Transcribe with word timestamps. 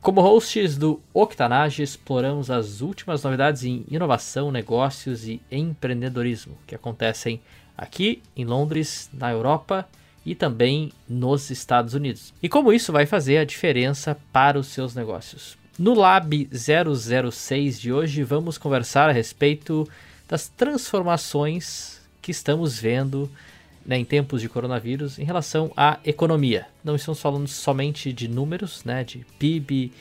Como 0.00 0.20
hosts 0.20 0.78
do 0.78 1.00
Octanage, 1.12 1.82
exploramos 1.82 2.50
as 2.50 2.80
últimas 2.80 3.22
novidades 3.22 3.64
em 3.64 3.84
inovação, 3.90 4.52
negócios 4.52 5.26
e 5.26 5.40
empreendedorismo 5.50 6.56
que 6.66 6.74
acontecem 6.74 7.40
aqui 7.76 8.22
em 8.36 8.44
Londres, 8.44 9.10
na 9.12 9.30
Europa 9.30 9.88
e 10.24 10.34
também 10.34 10.92
nos 11.08 11.50
Estados 11.50 11.94
Unidos. 11.94 12.32
E 12.42 12.48
como 12.48 12.72
isso 12.72 12.92
vai 12.92 13.06
fazer 13.06 13.38
a 13.38 13.44
diferença 13.44 14.16
para 14.32 14.58
os 14.58 14.68
seus 14.68 14.94
negócios. 14.94 15.58
No 15.78 15.94
Lab 15.94 16.48
006 16.52 17.80
de 17.80 17.92
hoje, 17.92 18.22
vamos 18.22 18.56
conversar 18.56 19.08
a 19.08 19.12
respeito 19.12 19.88
das 20.28 20.48
transformações 20.48 22.00
que 22.22 22.30
estamos 22.30 22.78
vendo 22.78 23.30
né, 23.84 23.98
em 23.98 24.04
tempos 24.04 24.40
de 24.40 24.48
coronavírus 24.48 25.18
em 25.18 25.24
relação 25.24 25.72
à 25.76 25.98
economia. 26.04 26.66
Não 26.84 26.94
estamos 26.96 27.20
falando 27.20 27.48
somente 27.48 28.12
de 28.12 28.28
números, 28.28 28.84
né, 28.84 29.02
de 29.04 29.26
PIB, 29.38 29.92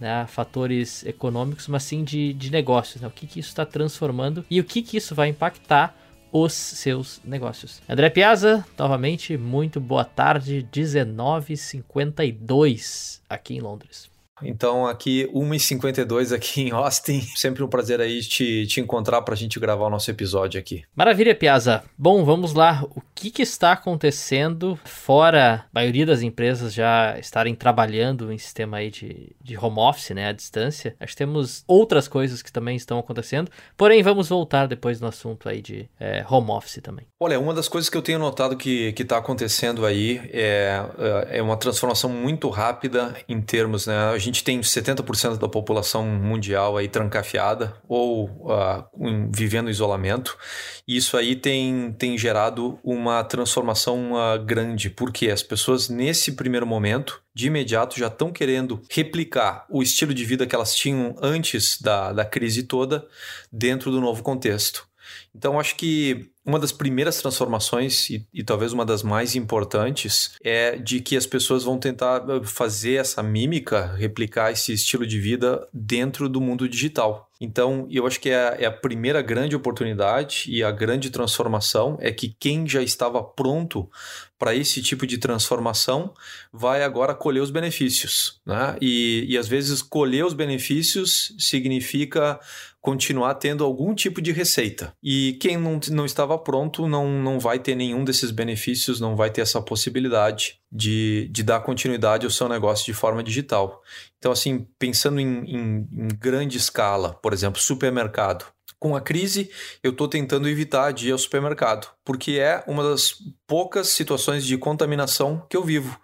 né, 0.00 0.26
fatores 0.28 1.04
econômicos, 1.06 1.68
mas 1.68 1.82
sim 1.82 2.04
de, 2.04 2.32
de 2.32 2.50
negócios. 2.50 3.02
Né, 3.02 3.08
o 3.08 3.10
que, 3.10 3.26
que 3.26 3.40
isso 3.40 3.50
está 3.50 3.64
transformando 3.64 4.44
e 4.50 4.60
o 4.60 4.64
que, 4.64 4.82
que 4.82 4.96
isso 4.96 5.14
vai 5.14 5.28
impactar 5.28 5.96
os 6.32 6.52
seus 6.52 7.20
negócios. 7.24 7.80
André 7.88 8.10
Piazza, 8.10 8.66
novamente, 8.76 9.38
muito 9.38 9.80
boa 9.80 10.04
tarde, 10.04 10.68
19h52 10.72 13.20
aqui 13.28 13.54
em 13.54 13.60
Londres. 13.60 14.10
Então, 14.42 14.86
aqui, 14.86 15.28
1h52 15.32 16.34
aqui 16.34 16.62
em 16.62 16.70
Austin. 16.70 17.20
Sempre 17.34 17.62
um 17.62 17.68
prazer 17.68 18.00
aí 18.00 18.20
te, 18.20 18.66
te 18.66 18.80
encontrar 18.80 19.22
para 19.22 19.34
a 19.34 19.36
gente 19.36 19.58
gravar 19.58 19.86
o 19.86 19.90
nosso 19.90 20.10
episódio 20.10 20.60
aqui. 20.60 20.84
Maravilha, 20.94 21.34
Piazza. 21.34 21.82
Bom, 21.96 22.24
vamos 22.24 22.52
lá. 22.52 22.84
O 22.94 23.02
que, 23.14 23.30
que, 23.30 23.42
está 23.42 23.72
acontecendo 23.72 24.78
fora 24.84 25.64
a 25.66 25.66
maioria 25.72 26.04
das 26.04 26.20
empresas 26.20 26.74
já 26.74 27.18
estarem 27.18 27.54
trabalhando 27.54 28.32
em 28.32 28.38
sistema 28.38 28.78
aí 28.78 28.90
de, 28.90 29.34
de 29.40 29.56
home 29.56 29.78
office, 29.78 30.10
né, 30.10 30.28
à 30.28 30.32
distância? 30.32 30.94
Acho 31.00 31.12
que 31.12 31.18
temos 31.18 31.64
outras 31.66 32.08
coisas 32.08 32.42
que 32.42 32.52
também 32.52 32.76
estão 32.76 32.98
acontecendo. 32.98 33.50
Porém, 33.76 34.02
vamos 34.02 34.28
voltar 34.28 34.66
depois 34.66 35.00
no 35.00 35.06
assunto 35.06 35.48
aí 35.48 35.62
de 35.62 35.88
é, 35.98 36.24
home 36.28 36.50
office 36.50 36.80
também. 36.82 37.06
Olha, 37.18 37.40
uma 37.40 37.54
das 37.54 37.68
coisas 37.68 37.88
que 37.88 37.96
eu 37.96 38.02
tenho 38.02 38.18
notado 38.18 38.56
que 38.56 38.94
está 38.98 39.16
acontecendo 39.16 39.86
aí 39.86 40.20
é, 40.32 40.82
é 41.30 41.42
uma 41.42 41.56
transformação 41.56 42.10
muito 42.10 42.50
rápida 42.50 43.14
em 43.26 43.40
termos, 43.40 43.86
né? 43.86 44.18
Gente 44.26 44.42
tem 44.42 44.60
70% 44.60 45.38
da 45.38 45.48
população 45.48 46.04
mundial 46.04 46.76
aí 46.76 46.88
trancafiada 46.88 47.76
ou 47.86 48.24
uh, 48.24 49.30
vivendo 49.32 49.70
isolamento. 49.70 50.36
E 50.84 50.96
isso 50.96 51.16
aí 51.16 51.36
tem, 51.36 51.94
tem 51.96 52.18
gerado 52.18 52.76
uma 52.82 53.22
transformação 53.22 54.14
uh, 54.14 54.44
grande, 54.44 54.90
porque 54.90 55.30
as 55.30 55.44
pessoas, 55.44 55.88
nesse 55.88 56.32
primeiro 56.32 56.66
momento, 56.66 57.22
de 57.32 57.46
imediato 57.46 58.00
já 58.00 58.08
estão 58.08 58.32
querendo 58.32 58.82
replicar 58.90 59.64
o 59.70 59.80
estilo 59.80 60.12
de 60.12 60.24
vida 60.24 60.44
que 60.44 60.56
elas 60.56 60.74
tinham 60.74 61.14
antes 61.22 61.80
da, 61.80 62.12
da 62.12 62.24
crise 62.24 62.64
toda 62.64 63.06
dentro 63.52 63.92
do 63.92 64.00
novo 64.00 64.24
contexto. 64.24 64.88
Então, 65.36 65.60
acho 65.60 65.76
que 65.76 66.30
uma 66.46 66.58
das 66.58 66.72
primeiras 66.72 67.20
transformações, 67.20 68.08
e, 68.08 68.26
e, 68.32 68.42
talvez 68.42 68.72
uma 68.72 68.86
das 68.86 69.02
mais 69.02 69.34
importantes, 69.36 70.34
é 70.42 70.76
de 70.76 71.00
que 71.00 71.14
as 71.14 71.26
pessoas 71.26 71.62
vão 71.62 71.78
tentar 71.78 72.24
eh, 72.26 72.40
fazer 72.44 72.94
essa 72.94 73.22
mímica, 73.22 73.94
replicar 73.96 74.50
esse 74.50 74.72
estilo 74.72 75.06
de 75.06 75.20
vida 75.20 75.68
dentro 75.74 76.26
do 76.26 76.40
mundo 76.40 76.66
digital. 76.66 77.28
Então, 77.38 77.86
eu 77.90 78.06
acho 78.06 78.18
que 78.18 78.30
é, 78.30 78.56
é 78.60 78.64
a 78.64 78.72
primeira 78.72 79.20
grande 79.20 79.54
oportunidade 79.54 80.44
e 80.48 80.64
a 80.64 80.70
grande 80.70 81.10
transformação 81.10 81.98
é 82.00 82.10
que 82.10 82.34
quem 82.40 82.66
já 82.66 82.82
estava 82.82 83.22
pronto 83.22 83.90
para 84.38 84.54
esse 84.54 84.80
tipo 84.80 85.06
de 85.06 85.18
transformação 85.18 86.14
vai 86.50 86.82
agora 86.82 87.14
colher 87.14 87.40
os 87.42 87.50
benefícios. 87.50 88.40
Né? 88.46 88.76
E, 88.80 89.26
e 89.28 89.36
às 89.36 89.48
vezes 89.48 89.82
colher 89.82 90.24
os 90.24 90.32
benefícios 90.32 91.34
significa 91.38 92.40
continuar 92.86 93.34
tendo 93.34 93.64
algum 93.64 93.92
tipo 93.96 94.22
de 94.22 94.30
receita. 94.30 94.92
E 95.02 95.36
quem 95.40 95.56
não, 95.56 95.80
não 95.90 96.06
estava 96.06 96.38
pronto 96.38 96.86
não, 96.86 97.08
não 97.08 97.40
vai 97.40 97.58
ter 97.58 97.74
nenhum 97.74 98.04
desses 98.04 98.30
benefícios, 98.30 99.00
não 99.00 99.16
vai 99.16 99.28
ter 99.28 99.40
essa 99.40 99.60
possibilidade 99.60 100.60
de, 100.70 101.28
de 101.32 101.42
dar 101.42 101.58
continuidade 101.58 102.24
ao 102.24 102.30
seu 102.30 102.48
negócio 102.48 102.86
de 102.86 102.92
forma 102.92 103.24
digital. 103.24 103.82
Então, 104.18 104.30
assim, 104.30 104.68
pensando 104.78 105.18
em, 105.18 105.26
em, 105.26 105.88
em 105.92 106.08
grande 106.16 106.58
escala, 106.58 107.14
por 107.14 107.32
exemplo, 107.32 107.60
supermercado. 107.60 108.46
Com 108.78 108.94
a 108.94 109.00
crise, 109.00 109.50
eu 109.82 109.90
estou 109.90 110.06
tentando 110.06 110.48
evitar 110.48 110.92
de 110.92 111.08
ir 111.08 111.12
ao 111.12 111.18
supermercado, 111.18 111.88
porque 112.04 112.38
é 112.38 112.62
uma 112.68 112.88
das 112.88 113.14
poucas 113.48 113.88
situações 113.88 114.46
de 114.46 114.56
contaminação 114.56 115.44
que 115.50 115.56
eu 115.56 115.64
vivo. 115.64 115.98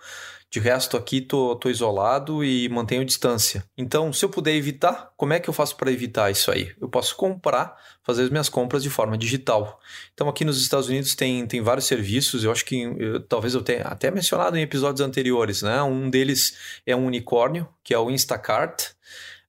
De 0.53 0.61
resto, 0.61 0.99
aqui 0.99 1.23
tô, 1.23 1.57
tô 1.57 1.71
isolado 1.71 2.45
e 2.45 2.69
mantenho 2.69 3.07
distância. 3.07 3.65
Então, 3.75 4.13
se 4.13 4.23
eu 4.23 4.29
puder 4.29 4.55
evitar, 4.55 5.11
como 5.17 5.33
é 5.33 5.41
que 5.41 5.49
eu 5.49 5.55
faço 5.55 5.75
para 5.79 5.91
evitar 5.91 6.31
isso 6.31 6.51
aí? 6.51 6.71
Eu 6.79 6.91
posso 6.91 7.17
comprar, 7.17 7.75
fazer 8.03 8.25
as 8.25 8.29
minhas 8.29 8.51
compras 8.51 8.83
de 8.83 8.91
forma 8.91 9.17
digital. 9.17 9.81
Então, 10.13 10.29
aqui 10.29 10.45
nos 10.45 10.61
Estados 10.61 10.89
Unidos 10.89 11.15
tem, 11.15 11.47
tem 11.47 11.63
vários 11.63 11.87
serviços, 11.87 12.45
eu 12.45 12.53
acho 12.53 12.67
que 12.67 12.83
eu, 12.83 13.21
talvez 13.21 13.55
eu 13.55 13.63
tenha 13.63 13.85
até 13.85 14.11
mencionado 14.11 14.59
em 14.59 14.61
episódios 14.61 15.01
anteriores, 15.01 15.63
né? 15.63 15.83
Um 15.83 16.11
deles 16.11 16.55
é 16.85 16.95
um 16.95 17.07
unicórnio, 17.07 17.67
que 17.83 17.95
é 17.95 17.99
o 17.99 18.11
Instacart 18.11 18.91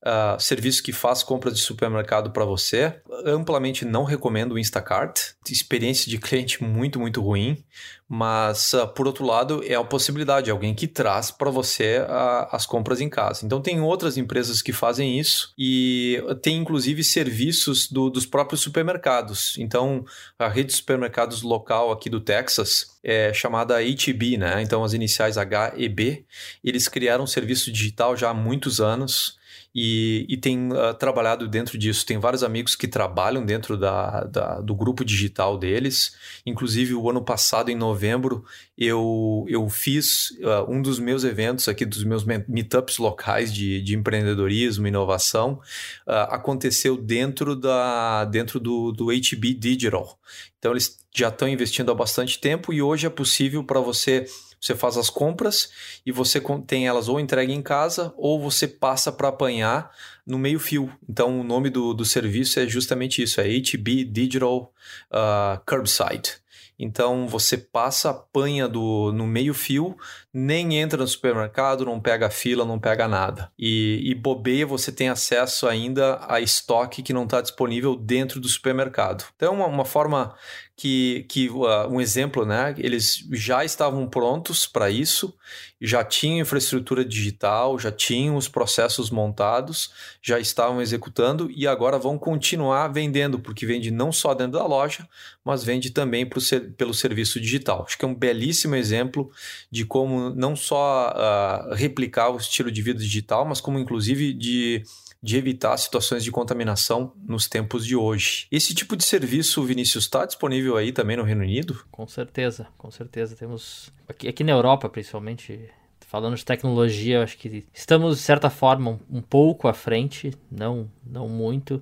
uh, 0.03 0.39
serviço 0.39 0.83
que 0.83 0.91
faz 0.91 1.23
compras 1.23 1.55
de 1.55 1.61
supermercado 1.61 2.31
para 2.31 2.45
você. 2.45 2.93
Amplamente 3.25 3.85
não 3.85 4.03
recomendo 4.03 4.53
o 4.53 4.59
Instacart. 4.59 5.31
Experiência 5.49 6.09
de 6.09 6.17
cliente 6.17 6.63
muito, 6.63 6.99
muito 6.99 7.21
ruim. 7.21 7.63
Mas, 8.07 8.73
uh, 8.73 8.87
por 8.87 9.07
outro 9.07 9.25
lado, 9.25 9.63
é 9.65 9.73
a 9.73 9.83
possibilidade, 9.83 10.51
alguém 10.51 10.75
que 10.75 10.87
traz 10.87 11.31
para 11.31 11.49
você 11.49 11.99
uh, 11.99 12.47
as 12.51 12.65
compras 12.65 13.01
em 13.01 13.09
casa. 13.09 13.45
Então, 13.45 13.61
tem 13.61 13.81
outras 13.81 14.17
empresas 14.17 14.61
que 14.61 14.73
fazem 14.73 15.19
isso 15.19 15.53
e 15.57 16.21
tem 16.41 16.57
inclusive 16.57 17.03
serviços 17.03 17.89
do, 17.89 18.09
dos 18.09 18.25
próprios 18.25 18.61
supermercados. 18.61 19.55
Então, 19.57 20.05
a 20.37 20.47
rede 20.47 20.67
de 20.67 20.75
supermercados 20.75 21.41
local 21.41 21.91
aqui 21.91 22.09
do 22.09 22.19
Texas 22.19 22.99
é 23.03 23.33
chamada 23.33 23.79
HB, 23.81 24.37
né? 24.37 24.61
Então, 24.61 24.83
as 24.83 24.93
iniciais 24.93 25.37
HEB. 25.37 26.25
Eles 26.63 26.87
criaram 26.87 27.23
um 27.23 27.27
serviço 27.27 27.71
digital 27.71 28.15
já 28.15 28.29
há 28.29 28.33
muitos 28.33 28.79
anos 28.79 29.37
e, 29.75 30.25
e 30.29 30.38
tem 30.38 30.72
uh, 30.72 30.94
trabalhado 30.94 31.47
dentro 31.47 31.78
disso. 31.78 32.06
Tem 32.06 32.19
vários 32.19 32.44
amigos 32.44 32.75
que 32.75 32.88
trabalham 32.88 33.44
dentro 33.44 33.75
da, 33.78 34.23
da, 34.25 34.61
do 34.61 34.75
grupo 34.75 35.03
digital 35.03 35.57
deles. 35.57 36.16
Inclusive, 36.45 36.94
o 36.94 37.09
ano 37.09 37.23
passado, 37.23 37.72
em 37.72 37.75
novembro, 37.75 38.45
eu, 38.78 39.45
eu 39.47 39.67
fiz 39.69 40.31
uh, 40.41 40.69
um 40.69 40.81
dos 40.81 41.00
meus 41.00 41.23
eventos 41.23 41.67
aqui, 41.67 41.85
dos 41.85 42.03
meus 42.03 42.23
meetups 42.23 43.00
locais 43.00 43.51
de, 43.51 43.81
de 43.81 43.95
empreendedorismo, 43.95 44.88
inovação, 44.88 45.59
uh, 46.07 46.29
aconteceu 46.29 46.95
dentro, 46.95 47.56
da, 47.56 48.25
dentro 48.25 48.59
do, 48.59 48.91
do 48.91 49.07
HB 49.07 49.56
Digital. 49.56 50.19
Então, 50.59 50.72
eles 50.72 51.00
já 51.13 51.29
estão 51.29 51.47
investindo 51.47 51.91
há 51.91 51.95
bastante 51.95 52.39
tempo 52.39 52.72
e 52.72 52.81
hoje 52.81 53.07
é 53.07 53.09
possível 53.09 53.63
para 53.63 53.79
você 53.79 54.25
você 54.63 54.75
faz 54.75 54.97
as 54.97 55.09
compras 55.09 55.69
e 56.06 56.12
você 56.12 56.42
tem 56.65 56.88
elas 56.88 57.10
ou 57.10 57.19
entregue 57.19 57.51
em 57.51 57.62
casa 57.62 58.13
ou 58.15 58.39
você 58.39 58.65
passa 58.65 59.12
para 59.12 59.27
apanhar 59.27 59.92
no 60.25 60.39
meio 60.39 60.57
fio. 60.57 60.89
Então, 61.07 61.42
o 61.42 61.44
nome 61.44 61.69
do, 61.69 61.94
do 61.94 62.06
serviço 62.06 62.62
é 62.62 62.65
justamente 62.65 63.21
isso, 63.21 63.42
é 63.42 63.44
HB 63.44 64.06
Digital 64.06 64.74
uh, 65.12 65.60
Curbside. 65.65 66.44
Então 66.77 67.27
você 67.27 67.57
passa, 67.57 68.10
apanha 68.10 68.68
do, 68.68 69.12
no 69.13 69.27
meio 69.27 69.54
fio, 69.54 69.95
nem 70.33 70.80
entra 70.80 70.98
no 70.98 71.07
supermercado, 71.07 71.86
não 71.86 72.00
pega 72.00 72.30
fila, 72.30 72.66
não 72.66 72.80
pega 72.80 73.07
nada. 73.07 73.51
E, 73.57 74.01
e 74.04 74.16
bobeia, 74.16 74.66
você 74.66 74.92
tem 74.92 75.09
acesso 75.09 75.68
ainda 75.68 76.19
a 76.27 76.42
estoque 76.42 77.04
que 77.04 77.13
não 77.13 77.25
está 77.25 77.42
disponível 77.42 77.95
dentro 77.95 78.39
do 78.39 78.48
supermercado. 78.48 79.25
Então 79.36 79.54
é 79.54 79.57
uma, 79.57 79.68
uma 79.68 79.86
forma 79.86 80.36
que, 80.75 81.25
que 81.29 81.49
uh, 81.49 81.87
um 81.89 82.01
exemplo, 82.01 82.45
né? 82.45 82.73
Eles 82.77 83.25
já 83.31 83.63
estavam 83.63 84.07
prontos 84.07 84.65
para 84.65 84.89
isso, 84.89 85.33
já 85.79 86.03
tinham 86.03 86.39
infraestrutura 86.39 87.05
digital, 87.05 87.77
já 87.77 87.91
tinham 87.91 88.35
os 88.35 88.47
processos 88.47 89.11
montados, 89.11 89.91
já 90.21 90.39
estavam 90.39 90.81
executando 90.81 91.51
e 91.51 91.67
agora 91.67 91.99
vão 91.99 92.17
continuar 92.17 92.87
vendendo, 92.87 93.39
porque 93.39 93.65
vende 93.65 93.91
não 93.91 94.11
só 94.11 94.33
dentro 94.33 94.53
da 94.53 94.65
loja, 94.65 95.07
mas 95.45 95.63
vende 95.63 95.91
também 95.91 96.25
pro, 96.25 96.41
pelo 96.75 96.93
serviço 96.93 97.39
digital. 97.39 97.83
Acho 97.85 97.97
que 97.97 98.05
é 98.05 98.07
um 98.07 98.15
belíssimo 98.15 98.75
exemplo 98.75 99.31
de 99.69 99.85
como 99.85 100.31
não 100.31 100.55
só 100.55 101.13
uh, 101.13 101.75
replicar 101.75 102.29
o 102.29 102.37
estilo 102.37 102.71
de 102.71 102.81
vida 102.81 102.99
digital, 102.99 103.45
mas 103.45 103.61
como 103.61 103.77
inclusive 103.77 104.33
de 104.33 104.83
de 105.23 105.37
evitar 105.37 105.77
situações 105.77 106.21
de 106.21 106.29
contaminação 106.29 107.13
nos 107.25 107.47
tempos 107.47 107.85
de 107.85 107.95
hoje. 107.95 108.45
Esse 108.51 108.75
tipo 108.75 108.97
de 108.97 109.05
serviço, 109.05 109.63
Vinícius, 109.63 110.03
está 110.03 110.25
disponível 110.25 110.75
aí 110.75 110.91
também 110.91 111.15
no 111.15 111.23
Reino 111.23 111.41
Unido? 111.41 111.85
Com 111.89 112.05
certeza, 112.05 112.67
com 112.77 112.91
certeza. 112.91 113.33
Temos 113.33 113.89
aqui, 114.05 114.27
aqui 114.27 114.43
na 114.43 114.51
Europa, 114.51 114.89
principalmente, 114.89 115.69
falando 116.01 116.35
de 116.35 116.43
tecnologia, 116.43 117.23
acho 117.23 117.37
que 117.37 117.65
estamos, 117.73 118.17
de 118.17 118.21
certa 118.21 118.49
forma, 118.49 118.99
um, 119.09 119.21
pouco 119.21 119.69
à 119.69 119.73
frente, 119.73 120.33
não, 120.51 120.91
não 121.05 121.29
muito, 121.29 121.81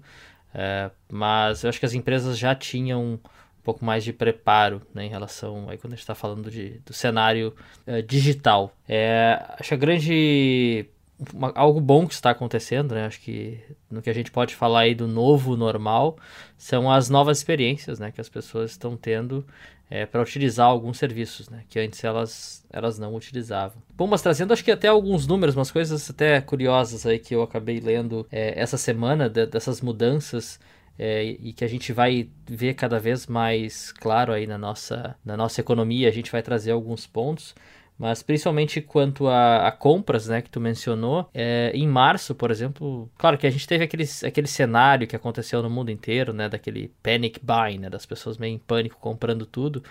é, 0.53 0.91
mas 1.11 1.63
eu 1.63 1.69
acho 1.69 1.79
que 1.79 1.85
as 1.87 1.95
empresas 1.95 2.37
já 2.37 2.53
tinham 2.53 3.13
um 3.13 3.63
pouco 3.63 3.83
mais 3.83 4.03
de 4.03 4.13
preparo 4.13 4.83
né, 4.93 5.05
em 5.05 5.09
relação 5.09 5.67
aí 5.67 5.79
quando 5.79 5.93
a 5.93 5.95
gente 5.95 6.03
está 6.03 6.13
falando 6.13 6.51
de, 6.51 6.79
do 6.85 6.93
cenário 6.93 7.55
é, 7.87 8.03
digital. 8.03 8.71
É, 8.87 9.43
acho 9.57 9.69
que 9.69 9.73
a 9.73 9.77
grande 9.77 10.85
uma, 11.33 11.51
algo 11.55 11.79
bom 11.79 12.07
que 12.07 12.13
está 12.13 12.31
acontecendo, 12.31 12.95
né? 12.95 13.05
Acho 13.05 13.19
que 13.21 13.59
no 13.89 14.01
que 14.01 14.09
a 14.09 14.13
gente 14.13 14.31
pode 14.31 14.55
falar 14.55 14.81
aí 14.81 14.95
do 14.95 15.07
novo 15.07 15.55
normal 15.55 16.17
são 16.57 16.91
as 16.91 17.09
novas 17.09 17.37
experiências, 17.37 17.99
né? 17.99 18.11
Que 18.11 18.21
as 18.21 18.29
pessoas 18.29 18.71
estão 18.71 18.97
tendo 18.97 19.45
é, 19.89 20.05
para 20.05 20.21
utilizar 20.21 20.67
alguns 20.67 20.97
serviços, 20.97 21.49
né? 21.49 21.63
Que 21.69 21.79
antes 21.79 22.03
elas, 22.03 22.65
elas 22.71 22.97
não 22.97 23.13
utilizavam. 23.13 23.81
Bom, 23.95 24.07
mas 24.07 24.21
trazendo 24.21 24.53
acho 24.53 24.63
que 24.63 24.71
até 24.71 24.87
alguns 24.87 25.27
números, 25.27 25.55
umas 25.55 25.69
coisas 25.69 26.09
até 26.09 26.41
curiosas 26.41 27.05
aí 27.05 27.19
que 27.19 27.35
eu 27.35 27.43
acabei 27.43 27.79
lendo 27.79 28.25
é, 28.31 28.59
essa 28.59 28.77
semana 28.77 29.29
de, 29.29 29.45
dessas 29.45 29.81
mudanças 29.81 30.59
é, 30.97 31.23
e 31.23 31.51
que 31.53 31.63
a 31.63 31.67
gente 31.67 31.91
vai 31.91 32.29
ver 32.47 32.73
cada 32.73 32.99
vez 32.99 33.27
mais 33.27 33.91
claro 33.91 34.31
aí 34.31 34.47
na 34.47 34.57
nossa, 34.57 35.15
na 35.25 35.35
nossa 35.35 35.59
economia. 35.59 36.07
A 36.07 36.11
gente 36.11 36.31
vai 36.31 36.41
trazer 36.41 36.71
alguns 36.71 37.05
pontos. 37.05 37.53
Mas 38.01 38.23
principalmente 38.23 38.81
quanto 38.81 39.27
a, 39.27 39.67
a, 39.67 39.71
compras, 39.71 40.27
né, 40.27 40.41
que 40.41 40.49
tu 40.49 40.59
mencionou, 40.59 41.29
é, 41.35 41.69
em 41.71 41.87
março, 41.87 42.33
por 42.33 42.49
exemplo, 42.49 43.07
claro 43.15 43.37
que 43.37 43.45
a 43.45 43.49
gente 43.51 43.67
teve 43.67 43.83
aquele, 43.83 44.05
aquele 44.25 44.47
cenário 44.47 45.05
que 45.05 45.15
aconteceu 45.15 45.61
no 45.61 45.69
mundo 45.69 45.91
inteiro, 45.91 46.33
né, 46.33 46.49
daquele 46.49 46.91
panic 47.03 47.39
buying, 47.43 47.77
né, 47.77 47.91
das 47.91 48.03
pessoas 48.03 48.39
meio 48.39 48.55
em 48.55 48.57
pânico 48.57 48.97
comprando 48.99 49.45
tudo. 49.45 49.83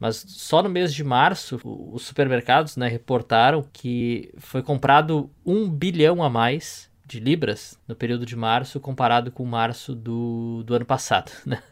Mas 0.00 0.24
só 0.28 0.62
no 0.62 0.70
mês 0.70 0.94
de 0.94 1.04
março, 1.04 1.60
os 1.92 2.06
supermercados 2.06 2.74
né, 2.74 2.88
reportaram 2.88 3.62
que 3.70 4.32
foi 4.38 4.62
comprado 4.62 5.30
um 5.44 5.68
bilhão 5.68 6.22
a 6.22 6.30
mais 6.30 6.87
de 7.08 7.18
libras 7.18 7.78
no 7.88 7.96
período 7.96 8.26
de 8.26 8.36
março 8.36 8.78
comparado 8.78 9.32
com 9.32 9.44
março 9.44 9.94
do, 9.94 10.62
do 10.64 10.74
ano 10.74 10.84
passado, 10.84 11.32
né? 11.44 11.62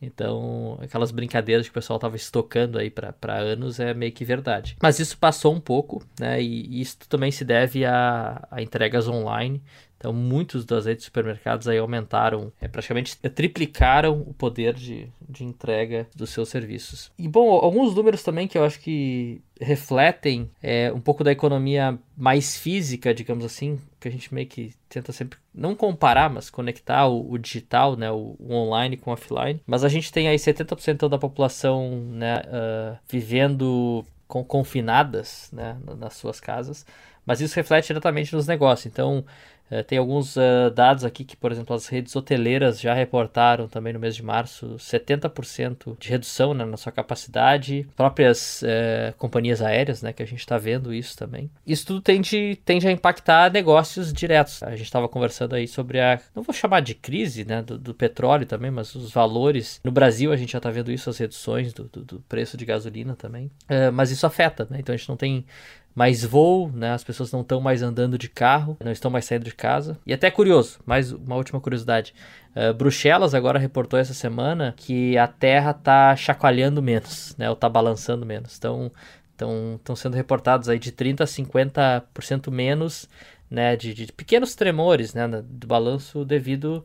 Então, 0.00 0.78
aquelas 0.82 1.10
brincadeiras 1.10 1.64
que 1.66 1.70
o 1.70 1.74
pessoal 1.74 1.96
estava 1.96 2.14
estocando 2.14 2.78
aí 2.78 2.90
para 2.90 3.34
anos 3.34 3.80
é 3.80 3.94
meio 3.94 4.12
que 4.12 4.24
verdade. 4.24 4.76
Mas 4.82 4.98
isso 4.98 5.16
passou 5.16 5.54
um 5.54 5.60
pouco, 5.60 6.04
né? 6.20 6.42
E 6.42 6.80
isso 6.80 6.98
também 7.08 7.30
se 7.30 7.44
deve 7.44 7.84
a, 7.84 8.46
a 8.50 8.60
entregas 8.60 9.08
online. 9.08 9.62
Então, 10.02 10.12
muitos 10.12 10.64
das 10.64 10.84
redes 10.84 11.02
de 11.02 11.04
supermercados 11.04 11.68
aí 11.68 11.78
aumentaram, 11.78 12.52
é, 12.60 12.66
praticamente 12.66 13.16
triplicaram 13.16 14.20
o 14.20 14.34
poder 14.34 14.74
de, 14.74 15.08
de 15.28 15.44
entrega 15.44 16.08
dos 16.12 16.30
seus 16.30 16.48
serviços. 16.48 17.12
E, 17.16 17.28
bom, 17.28 17.48
alguns 17.52 17.94
números 17.94 18.24
também 18.24 18.48
que 18.48 18.58
eu 18.58 18.64
acho 18.64 18.80
que 18.80 19.40
refletem 19.60 20.50
é, 20.60 20.92
um 20.92 21.00
pouco 21.00 21.22
da 21.22 21.30
economia 21.30 21.96
mais 22.16 22.58
física, 22.58 23.14
digamos 23.14 23.44
assim, 23.44 23.78
que 24.00 24.08
a 24.08 24.10
gente 24.10 24.34
meio 24.34 24.48
que 24.48 24.74
tenta 24.88 25.12
sempre 25.12 25.38
não 25.54 25.72
comparar, 25.76 26.28
mas 26.28 26.50
conectar 26.50 27.06
o, 27.06 27.30
o 27.30 27.38
digital, 27.38 27.94
né, 27.94 28.10
o, 28.10 28.34
o, 28.40 28.52
online 28.52 28.96
com 28.96 29.12
o 29.12 29.14
offline. 29.14 29.62
Mas 29.64 29.84
a 29.84 29.88
gente 29.88 30.12
tem 30.12 30.26
aí 30.26 30.36
70% 30.36 31.08
da 31.08 31.16
população 31.16 31.90
né, 32.10 32.38
uh, 32.40 32.98
vivendo 33.08 34.04
com, 34.26 34.42
confinadas 34.42 35.48
né, 35.52 35.76
nas 35.96 36.14
suas 36.14 36.40
casas, 36.40 36.84
mas 37.24 37.40
isso 37.40 37.54
reflete 37.54 37.86
diretamente 37.86 38.34
nos 38.34 38.46
negócios. 38.46 38.86
Então, 38.86 39.24
é, 39.72 39.82
tem 39.82 39.96
alguns 39.96 40.36
uh, 40.36 40.70
dados 40.74 41.02
aqui 41.02 41.24
que, 41.24 41.34
por 41.34 41.50
exemplo, 41.50 41.74
as 41.74 41.86
redes 41.86 42.14
hoteleiras 42.14 42.78
já 42.78 42.92
reportaram 42.92 43.66
também 43.66 43.94
no 43.94 43.98
mês 43.98 44.14
de 44.14 44.22
março 44.22 44.76
70% 44.76 45.96
de 45.98 46.10
redução 46.10 46.52
né, 46.52 46.62
na 46.66 46.76
sua 46.76 46.92
capacidade. 46.92 47.88
Próprias 47.96 48.60
uh, 48.60 49.16
companhias 49.16 49.62
aéreas, 49.62 50.02
né, 50.02 50.12
que 50.12 50.22
a 50.22 50.26
gente 50.26 50.40
está 50.40 50.58
vendo 50.58 50.92
isso 50.92 51.16
também. 51.16 51.50
Isso 51.66 51.86
tudo 51.86 52.02
tende, 52.02 52.60
tende 52.66 52.86
a 52.86 52.92
impactar 52.92 53.50
negócios 53.50 54.12
diretos. 54.12 54.62
A 54.62 54.72
gente 54.72 54.82
estava 54.82 55.08
conversando 55.08 55.54
aí 55.54 55.66
sobre 55.66 55.98
a, 55.98 56.20
não 56.36 56.42
vou 56.42 56.52
chamar 56.52 56.80
de 56.80 56.94
crise 56.94 57.42
né, 57.42 57.62
do, 57.62 57.78
do 57.78 57.94
petróleo 57.94 58.44
também, 58.44 58.70
mas 58.70 58.94
os 58.94 59.10
valores. 59.10 59.80
No 59.82 59.90
Brasil 59.90 60.32
a 60.32 60.36
gente 60.36 60.52
já 60.52 60.58
está 60.58 60.70
vendo 60.70 60.92
isso, 60.92 61.08
as 61.08 61.16
reduções 61.16 61.72
do, 61.72 61.84
do, 61.84 62.04
do, 62.04 62.20
preço 62.28 62.58
de 62.58 62.66
gasolina 62.66 63.16
também. 63.16 63.50
Mas 63.94 64.10
isso 64.10 64.26
afeta, 64.26 64.66
né? 64.68 64.78
Então 64.80 64.94
a 64.94 64.96
gente 64.96 65.08
não 65.08 65.16
tem 65.16 65.46
mais 65.94 66.24
voo, 66.24 66.70
né? 66.72 66.92
As 66.92 67.04
pessoas 67.04 67.30
não 67.32 67.42
estão 67.42 67.60
mais 67.60 67.82
andando 67.82 68.16
de 68.16 68.28
carro, 68.28 68.76
não 68.82 68.92
estão 68.92 69.10
mais 69.10 69.24
saindo 69.24 69.44
de 69.44 69.54
casa. 69.54 69.98
E 70.06 70.12
até 70.12 70.30
curioso, 70.30 70.80
mais 70.86 71.12
uma 71.12 71.36
última 71.36 71.60
curiosidade. 71.60 72.14
Uh, 72.56 72.72
Bruxelas 72.72 73.34
agora 73.34 73.58
reportou 73.58 73.98
essa 73.98 74.14
semana 74.14 74.74
que 74.76 75.16
a 75.18 75.26
Terra 75.26 75.70
está 75.72 76.16
chacoalhando 76.16 76.82
menos, 76.82 77.34
né? 77.36 77.48
Ou 77.48 77.54
está 77.54 77.68
balançando 77.68 78.24
menos. 78.24 78.56
Então, 78.56 78.90
estão 79.32 79.96
sendo 79.96 80.14
reportados 80.14 80.68
aí 80.68 80.78
de 80.78 80.92
30 80.92 81.24
a 81.24 81.26
50% 81.26 82.50
menos, 82.50 83.08
né? 83.50 83.76
De, 83.76 83.92
de, 83.92 84.12
pequenos 84.12 84.54
tremores, 84.54 85.12
né? 85.12 85.28
Do 85.28 85.66
balanço 85.66 86.24
devido 86.24 86.84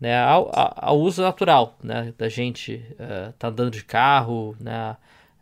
né, 0.00 0.18
ao, 0.18 0.50
ao 0.54 0.98
uso 0.98 1.22
natural, 1.22 1.76
né? 1.82 2.12
Da 2.16 2.28
gente 2.28 2.82
uh, 2.92 3.32
tá 3.38 3.48
andando 3.48 3.70
de 3.70 3.84
carro, 3.84 4.56
né? 4.60 4.96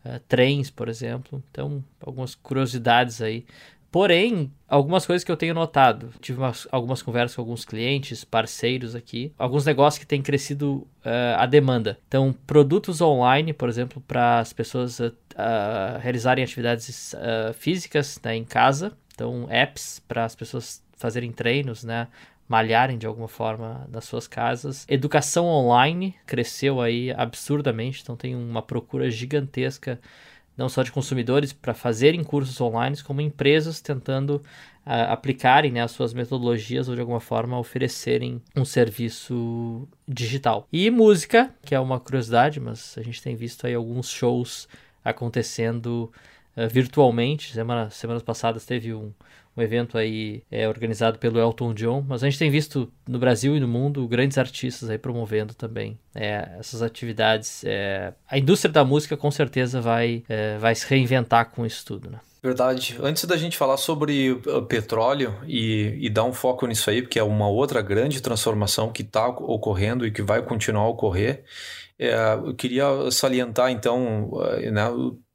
Uh, 0.05 0.21
trens, 0.29 0.71
por 0.71 0.89
exemplo. 0.89 1.43
Então, 1.51 1.85
algumas 2.01 2.35
curiosidades 2.35 3.21
aí. 3.21 3.45
Porém, 3.91 4.53
algumas 4.69 5.07
coisas 5.07 5.23
que 5.23 5.31
eu 5.31 5.37
tenho 5.37 5.55
notado. 5.55 6.11
Tive 6.21 6.39
umas, 6.39 6.67
algumas 6.73 7.01
conversas 7.01 7.37
com 7.37 7.43
alguns 7.43 7.65
clientes, 7.65 8.25
parceiros 8.25 8.95
aqui. 8.97 9.33
Alguns 9.39 9.65
negócios 9.65 9.99
que 10.01 10.07
têm 10.07 10.21
crescido 10.21 10.87
uh, 11.05 11.39
a 11.39 11.47
demanda. 11.47 11.99
Então, 12.09 12.35
produtos 12.47 13.01
online, 13.01 13.53
por 13.53 13.69
exemplo, 13.69 14.03
para 14.07 14.41
as 14.41 14.53
pessoas 14.53 14.99
uh, 14.99 15.13
realizarem 16.01 16.43
atividades 16.43 17.15
físicas 17.55 18.19
né, 18.25 18.35
em 18.35 18.45
casa. 18.45 18.93
Então, 19.15 19.47
apps 19.49 20.03
para 20.09 20.25
as 20.25 20.35
pessoas 20.35 20.83
fazerem 20.97 21.31
treinos, 21.31 21.85
né? 21.85 22.09
Malharem 22.49 22.99
de 22.99 23.07
alguma 23.07 23.29
forma 23.29 23.87
nas 23.91 24.05
suas 24.05 24.27
casas. 24.27 24.85
Educação 24.89 25.47
online 25.47 26.15
cresceu 26.27 26.81
aí 26.81 27.11
absurdamente, 27.13 28.01
então 28.03 28.17
tem 28.17 28.35
uma 28.35 28.63
procura 28.63 29.11
gigantesca 29.11 29.99
não 30.57 30.69
só 30.69 30.83
de 30.83 30.93
consumidores 30.93 31.53
para 31.53 31.75
fazerem 31.75 32.23
cursos 32.23 32.61
online, 32.61 33.03
como 33.03 33.21
empresas 33.21 33.81
tentando 33.81 34.37
uh, 34.87 35.11
aplicarem 35.11 35.73
né, 35.73 35.83
as 35.83 35.91
suas 35.91 36.15
metodologias 36.15 36.89
ou 36.89 36.95
de 36.95 37.01
alguma 37.01 37.21
forma 37.21 37.59
oferecerem 37.59 38.41
um 38.55 38.65
serviço 38.65 39.89
digital. 40.07 40.69
E 40.73 40.91
música, 40.91 41.53
que 41.65 41.75
é 41.75 41.81
uma 41.81 41.99
curiosidade, 41.99 42.61
mas 42.61 42.97
a 42.97 43.03
gente 43.03 43.21
tem 43.21 43.35
visto 43.35 43.67
aí 43.67 43.75
alguns 43.75 44.09
shows 44.09 44.69
acontecendo 45.05 46.13
uh, 46.57 46.69
virtualmente. 46.69 47.53
Semana, 47.53 47.91
semanas 47.91 48.23
passadas 48.23 48.65
teve 48.65 48.95
um, 48.95 49.13
um 49.57 49.63
evento 49.63 49.97
aí 49.97 50.43
é, 50.51 50.69
organizado 50.69 51.19
pelo 51.19 51.39
Elton 51.39 51.75
John, 51.75 52.05
mas 52.07 52.23
a 52.23 52.29
gente 52.29 52.39
tem 52.39 52.51
visto 52.51 52.93
no 53.09 53.19
Brasil 53.19 53.57
e 53.57 53.61
no 53.61 53.69
mundo 53.69 54.07
grandes 54.09 54.39
artistas 54.39 54.91
aí 54.91 54.99
promovendo 54.99 55.55
também 55.55 55.99
é, 56.15 56.57
essas 56.59 56.83
atividades. 56.83 57.65
É, 57.65 58.13
a 58.29 58.39
indústria 58.39 58.73
da 58.73 58.85
música 58.85 59.17
com 59.17 59.31
certeza 59.31 59.81
vai, 59.81 60.25
é, 60.29 60.59
vai 60.59 60.75
se 60.75 60.89
reinventar 60.89 61.51
com 61.51 61.65
isso 61.65 61.85
tudo, 61.85 62.11
né? 62.11 62.19
Verdade. 62.45 62.99
Antes 63.01 63.25
da 63.25 63.39
gente 63.39 63.57
falar 63.57 63.79
sobre 63.79 64.33
uh, 64.33 64.63
petróleo 64.67 65.35
e, 65.47 65.97
e, 65.99 66.11
dar 66.11 66.25
um 66.25 66.33
foco 66.35 66.67
nisso 66.67 66.91
aí, 66.91 67.01
porque 67.01 67.19
é 67.19 67.23
uma 67.23 67.49
outra 67.49 67.81
grande 67.81 68.21
transformação 68.21 68.93
que 68.93 69.01
está 69.01 69.27
ocorrendo 69.29 70.07
e 70.07 70.11
que 70.11 70.21
vai 70.21 70.43
continuar 70.43 70.83
a 70.83 70.89
ocorrer, 70.89 71.43
é, 71.99 72.35
eu 72.35 72.55
queria 72.55 73.11
salientar 73.11 73.71
então, 73.71 74.29
uh, 74.35 74.71
né, 74.71 74.85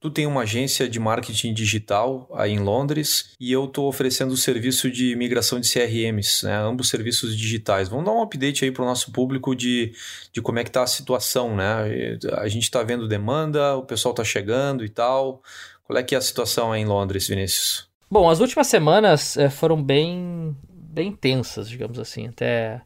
Tu 0.01 0.09
tem 0.09 0.25
uma 0.25 0.43
agência 0.43 0.87
de 0.87 0.97
marketing 0.97 1.53
digital 1.53 2.29
aí 2.33 2.53
em 2.53 2.59
Londres 2.59 3.35
e 3.37 3.51
eu 3.51 3.65
estou 3.65 3.85
oferecendo 3.85 4.31
o 4.31 4.37
serviço 4.37 4.89
de 4.89 5.13
migração 5.17 5.59
de 5.59 5.69
CRMs, 5.69 6.45
né? 6.45 6.57
ambos 6.57 6.87
serviços 6.87 7.35
digitais. 7.35 7.89
Vamos 7.89 8.05
dar 8.05 8.13
um 8.13 8.21
update 8.21 8.63
aí 8.63 8.71
para 8.71 8.83
o 8.83 8.85
nosso 8.85 9.11
público 9.11 9.53
de, 9.53 9.91
de 10.31 10.41
como 10.41 10.57
é 10.57 10.63
que 10.63 10.69
está 10.69 10.83
a 10.83 10.87
situação. 10.87 11.53
Né? 11.53 12.17
A 12.37 12.47
gente 12.47 12.63
está 12.63 12.81
vendo 12.81 13.09
demanda, 13.09 13.75
o 13.75 13.83
pessoal 13.83 14.13
está 14.13 14.23
chegando 14.23 14.85
e 14.85 14.89
tal. 14.89 15.43
Qual 15.89 15.97
é 15.97 16.03
que 16.03 16.13
é 16.13 16.19
a 16.19 16.21
situação 16.21 16.75
em 16.75 16.85
Londres, 16.85 17.27
Vinícius? 17.27 17.89
Bom, 18.11 18.29
as 18.29 18.39
últimas 18.39 18.67
semanas 18.67 19.35
é, 19.35 19.49
foram 19.49 19.81
bem, 19.81 20.55
bem 20.71 21.11
tensas, 21.11 21.67
digamos 21.67 21.97
assim. 21.97 22.27
Até 22.27 22.81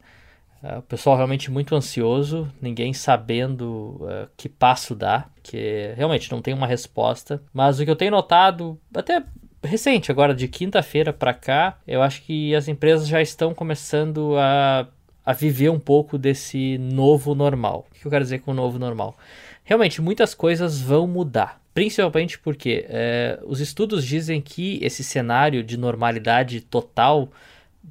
Uh, 0.64 0.80
o 0.80 0.82
pessoal 0.84 1.18
realmente 1.18 1.52
muito 1.52 1.76
ansioso, 1.76 2.50
ninguém 2.62 2.94
sabendo 2.94 4.00
uh, 4.00 4.30
que 4.38 4.48
passo 4.48 4.96
dar, 4.96 5.30
que 5.44 5.94
realmente 5.98 6.32
não 6.32 6.42
tem 6.42 6.54
uma 6.54 6.66
resposta. 6.66 7.44
Mas 7.54 7.82
o 7.82 7.84
que 7.84 7.92
eu 7.92 7.98
tenho 7.98 8.12
notado, 8.12 8.80
até 8.96 9.22
recente, 9.62 10.10
agora 10.10 10.34
de 10.34 10.48
quinta-feira 10.48 11.12
para 11.12 11.34
cá, 11.34 11.78
eu 11.86 12.02
acho 12.02 12.22
que 12.22 12.56
as 12.56 12.70
empresas 12.70 13.10
já 13.10 13.22
estão 13.22 13.54
começando 13.54 14.38
a, 14.38 14.88
a 15.26 15.34
viver 15.34 15.68
um 15.68 15.82
pouco 15.82 16.18
desse 16.18 16.78
novo 16.78 17.36
normal. 17.36 17.86
O 17.92 18.00
que 18.00 18.08
eu 18.08 18.12
quero 18.12 18.24
dizer 18.24 18.40
com 18.40 18.52
o 18.52 18.56
novo 18.56 18.80
normal? 18.80 19.18
Realmente, 19.66 20.02
muitas 20.02 20.34
coisas 20.34 20.80
vão 20.80 21.06
mudar. 21.06 21.62
Principalmente 21.74 22.38
porque 22.38 22.86
é, 22.88 23.40
os 23.46 23.60
estudos 23.60 24.06
dizem 24.06 24.40
que 24.42 24.80
esse 24.82 25.04
cenário 25.04 25.64
de 25.64 25.76
normalidade 25.76 26.62
total 26.62 27.30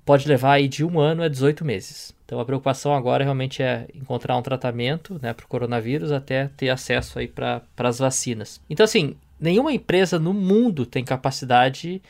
pode 0.04 0.28
levar 0.28 0.52
aí 0.52 0.68
de 0.68 0.84
um 0.84 1.00
ano 1.00 1.22
a 1.22 1.28
18 1.28 1.64
meses. 1.64 2.14
Então 2.24 2.40
a 2.40 2.44
preocupação 2.44 2.94
agora 2.94 3.24
realmente 3.24 3.62
é 3.62 3.86
encontrar 3.94 4.36
um 4.36 4.42
tratamento 4.42 5.18
né, 5.20 5.32
para 5.32 5.44
o 5.44 5.48
coronavírus 5.48 6.12
até 6.12 6.48
ter 6.56 6.70
acesso 6.70 7.18
para 7.34 7.62
as 7.76 7.98
vacinas. 7.98 8.60
Então 8.70 8.84
assim, 8.84 9.16
nenhuma 9.38 9.72
empresa 9.72 10.18
no 10.18 10.32
mundo 10.32 10.86
tem 10.86 11.04
capacidade 11.04 12.00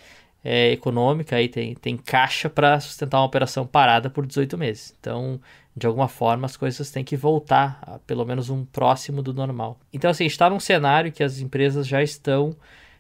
é, 0.45 0.73
econômica, 0.73 1.37
aí 1.37 1.49
tem, 1.49 1.75
tem 1.75 1.97
caixa 1.97 2.51
para 2.51 2.79
sustentar 2.81 3.19
uma 3.19 3.27
operação 3.27 3.67
parada 3.67 4.11
por 4.11 4.27
18 4.27 4.59
meses. 4.59 4.95
Então, 5.01 5.41
de 5.77 5.87
alguma 5.87 6.09
forma, 6.09 6.47
as 6.47 6.57
coisas 6.57 6.91
têm 6.91 7.03
que 7.03 7.17
voltar 7.17 7.79
a 7.83 7.99
pelo 8.01 8.25
menos 8.25 8.51
um 8.51 8.65
próximo 8.65 9.23
do 9.23 9.33
normal. 9.33 9.79
Então, 9.93 10.11
assim, 10.11 10.27
está 10.27 10.51
num 10.51 10.61
cenário 10.61 11.11
que 11.11 11.23
as 11.23 11.39
empresas 11.39 11.87
já 11.87 12.03
estão 12.03 12.55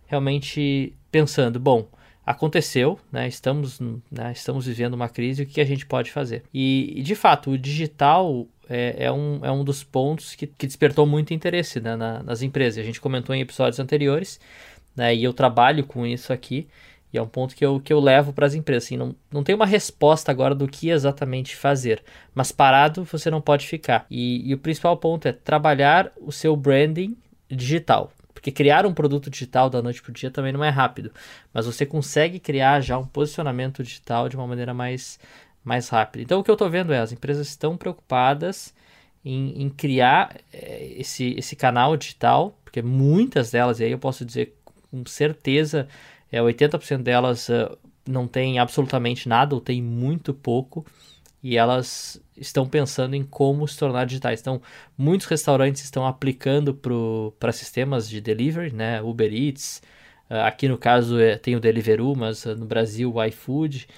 realmente 0.06 0.94
pensando, 1.10 1.60
bom, 1.60 1.86
aconteceu, 2.24 2.98
né? 3.10 3.28
Estamos, 3.28 3.78
né? 4.10 4.32
estamos 4.32 4.66
vivendo 4.66 4.94
uma 4.94 5.08
crise, 5.08 5.42
o 5.42 5.46
que 5.46 5.60
a 5.60 5.64
gente 5.64 5.84
pode 5.84 6.10
fazer? 6.10 6.44
E, 6.52 7.02
de 7.04 7.14
fato, 7.14 7.50
o 7.50 7.58
digital 7.58 8.46
é, 8.68 9.04
é, 9.06 9.12
um, 9.12 9.40
é 9.42 9.50
um 9.50 9.64
dos 9.64 9.82
pontos 9.84 10.34
que, 10.34 10.46
que 10.46 10.66
despertou 10.66 11.06
muito 11.06 11.34
interesse 11.34 11.80
né? 11.80 11.96
Na, 11.96 12.22
nas 12.22 12.42
empresas. 12.42 12.82
A 12.82 12.86
gente 12.86 13.00
comentou 13.00 13.34
em 13.34 13.40
episódios 13.40 13.80
anteriores, 13.80 14.40
né? 14.96 15.14
E 15.14 15.24
eu 15.24 15.32
trabalho 15.32 15.84
com 15.84 16.06
isso 16.06 16.32
aqui. 16.32 16.68
E 17.12 17.18
é 17.18 17.22
um 17.22 17.28
ponto 17.28 17.54
que 17.54 17.64
eu, 17.64 17.78
que 17.78 17.92
eu 17.92 18.00
levo 18.00 18.32
para 18.32 18.46
as 18.46 18.54
empresas. 18.54 18.84
Assim, 18.84 18.96
não, 18.96 19.14
não 19.30 19.44
tem 19.44 19.54
uma 19.54 19.66
resposta 19.66 20.32
agora 20.32 20.54
do 20.54 20.66
que 20.66 20.88
exatamente 20.88 21.54
fazer. 21.54 22.02
Mas 22.34 22.50
parado 22.50 23.04
você 23.04 23.30
não 23.30 23.40
pode 23.40 23.66
ficar. 23.66 24.06
E, 24.10 24.48
e 24.48 24.54
o 24.54 24.58
principal 24.58 24.96
ponto 24.96 25.28
é 25.28 25.32
trabalhar 25.32 26.10
o 26.20 26.32
seu 26.32 26.56
branding 26.56 27.16
digital. 27.50 28.10
Porque 28.32 28.50
criar 28.50 28.86
um 28.86 28.94
produto 28.94 29.28
digital 29.28 29.68
da 29.68 29.82
noite 29.82 30.02
para 30.02 30.10
o 30.10 30.14
dia 30.14 30.30
também 30.30 30.52
não 30.52 30.64
é 30.64 30.70
rápido. 30.70 31.12
Mas 31.52 31.66
você 31.66 31.84
consegue 31.84 32.40
criar 32.40 32.80
já 32.80 32.98
um 32.98 33.06
posicionamento 33.06 33.82
digital 33.82 34.28
de 34.28 34.36
uma 34.36 34.46
maneira 34.46 34.72
mais, 34.72 35.20
mais 35.62 35.90
rápida. 35.90 36.22
Então 36.22 36.40
o 36.40 36.44
que 36.44 36.50
eu 36.50 36.54
estou 36.54 36.70
vendo 36.70 36.94
é 36.94 36.98
as 36.98 37.12
empresas 37.12 37.46
estão 37.48 37.76
preocupadas 37.76 38.74
em, 39.22 39.62
em 39.62 39.68
criar 39.68 40.36
é, 40.52 40.94
esse, 40.96 41.34
esse 41.38 41.54
canal 41.54 41.96
digital, 41.96 42.58
porque 42.64 42.80
muitas 42.80 43.50
delas, 43.50 43.80
e 43.80 43.84
aí 43.84 43.92
eu 43.92 43.98
posso 43.98 44.24
dizer 44.24 44.56
com 44.90 45.06
certeza, 45.06 45.88
é, 46.32 46.40
80% 46.40 47.02
delas 47.02 47.48
uh, 47.48 47.78
não 48.08 48.26
tem 48.26 48.58
absolutamente 48.58 49.28
nada 49.28 49.54
ou 49.54 49.60
tem 49.60 49.82
muito 49.82 50.34
pouco 50.34 50.84
e 51.42 51.56
elas 51.56 52.22
estão 52.36 52.66
pensando 52.66 53.14
em 53.14 53.22
como 53.22 53.66
se 53.66 53.76
tornar 53.76 54.06
digitais. 54.06 54.40
Então, 54.40 54.62
muitos 54.96 55.26
restaurantes 55.26 55.82
estão 55.82 56.06
aplicando 56.06 56.72
para 57.38 57.52
sistemas 57.52 58.08
de 58.08 58.20
delivery, 58.20 58.72
né? 58.72 59.02
Uber 59.02 59.32
Eats, 59.32 59.82
uh, 60.30 60.46
aqui 60.46 60.68
no 60.68 60.78
caso 60.78 61.18
é, 61.18 61.36
tem 61.36 61.56
o 61.56 61.60
Deliveroo, 61.60 62.16
mas 62.16 62.44
uh, 62.46 62.56
no 62.56 62.64
Brasil 62.64 63.12
o 63.12 63.22
iFood. 63.24 63.88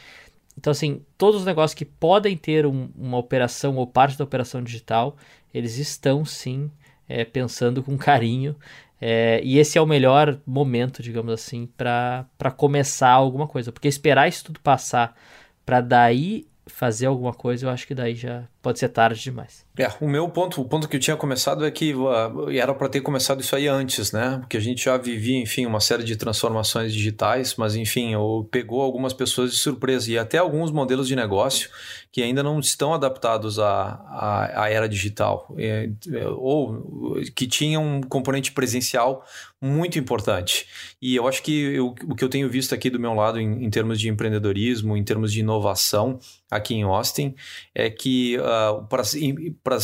Então, 0.57 0.71
assim, 0.71 1.03
todos 1.19 1.41
os 1.41 1.47
negócios 1.47 1.75
que 1.75 1.85
podem 1.85 2.37
ter 2.37 2.65
um, 2.67 2.89
uma 2.97 3.19
operação 3.19 3.77
ou 3.77 3.87
parte 3.87 4.17
da 4.17 4.25
operação 4.25 4.63
digital, 4.63 5.17
eles 5.53 5.79
estão 5.79 6.25
sim 6.25 6.71
é, 7.09 7.25
pensando 7.25 7.83
com 7.83 7.97
carinho. 7.99 8.57
É, 9.01 9.41
e 9.45 9.59
esse 9.59 9.77
é 9.77 9.81
o 9.81 9.87
melhor 9.87 10.39
momento, 10.47 11.03
digamos 11.03 11.33
assim, 11.33 11.67
para 11.77 12.51
começar 12.57 13.11
alguma 13.11 13.47
coisa. 13.47 13.73
Porque 13.73 13.89
esperar 13.89 14.29
isso 14.29 14.45
tudo 14.45 14.61
passar 14.61 15.17
para 15.65 15.81
daí 15.81 16.47
fazer 16.67 17.07
alguma 17.07 17.33
coisa, 17.33 17.67
eu 17.67 17.71
acho 17.71 17.87
que 17.87 17.95
daí 17.95 18.15
já 18.15 18.45
pode 18.63 18.79
ser 18.79 18.89
tarde 18.89 19.21
demais. 19.21 19.65
É, 19.79 19.91
o 20.01 20.09
meu 20.09 20.29
ponto, 20.29 20.61
o 20.61 20.65
ponto 20.65 20.89
que 20.89 20.97
eu 20.97 21.01
tinha 21.01 21.17
começado 21.17 21.65
é 21.65 21.71
que 21.71 21.95
uh, 21.95 22.51
era 22.51 22.73
para 22.73 22.89
ter 22.89 23.01
começado 23.01 23.41
isso 23.41 23.55
aí 23.55 23.69
antes, 23.69 24.13
né? 24.13 24.39
Porque 24.41 24.57
a 24.57 24.61
gente 24.61 24.85
já 24.85 24.97
vivia, 24.97 25.39
enfim, 25.39 25.67
uma 25.67 25.81
série 25.81 26.03
de 26.05 26.17
transformações 26.17 26.93
digitais, 26.93 27.57
mas 27.57 27.77
enfim, 27.77 28.13
pegou 28.51 28.81
algumas 28.81 29.13
pessoas 29.13 29.53
de 29.53 29.59
surpresa 29.59 30.11
e 30.11 30.19
até 30.19 30.39
alguns 30.39 30.71
modelos 30.71 31.07
de 31.07 31.15
negócio 31.15 31.69
que 32.11 32.23
ainda 32.23 32.43
não 32.43 32.61
estão 32.61 32.95
adaptados 32.95 33.59
à, 33.59 34.01
à, 34.09 34.63
à 34.63 34.71
era 34.71 34.89
digital, 34.89 35.53
é, 35.59 35.91
é, 36.13 36.29
ou 36.29 37.21
que 37.35 37.47
tinham 37.47 37.85
um 37.85 38.01
componente 38.01 38.53
presencial 38.53 39.27
muito 39.65 39.99
importante. 39.99 40.67
E 41.01 41.17
eu 41.17 41.27
acho 41.27 41.43
que 41.43 41.75
eu, 41.75 41.95
o 42.07 42.15
que 42.15 42.23
eu 42.23 42.29
tenho 42.29 42.51
visto 42.51 42.75
aqui 42.75 42.91
do 42.91 43.01
meu 43.01 43.15
lado 43.15 43.41
em, 43.41 43.65
em 43.65 43.71
termos 43.71 43.99
de 43.99 44.11
empreendedorismo, 44.11 44.95
em 44.95 45.03
termos 45.03 45.33
de 45.33 45.41
inovação 45.41 46.19
aqui 46.51 46.75
em 46.75 46.83
Austin, 46.83 47.35
é 47.75 47.89
que 47.89 48.37
uh, 48.37 48.87
para 48.87 49.77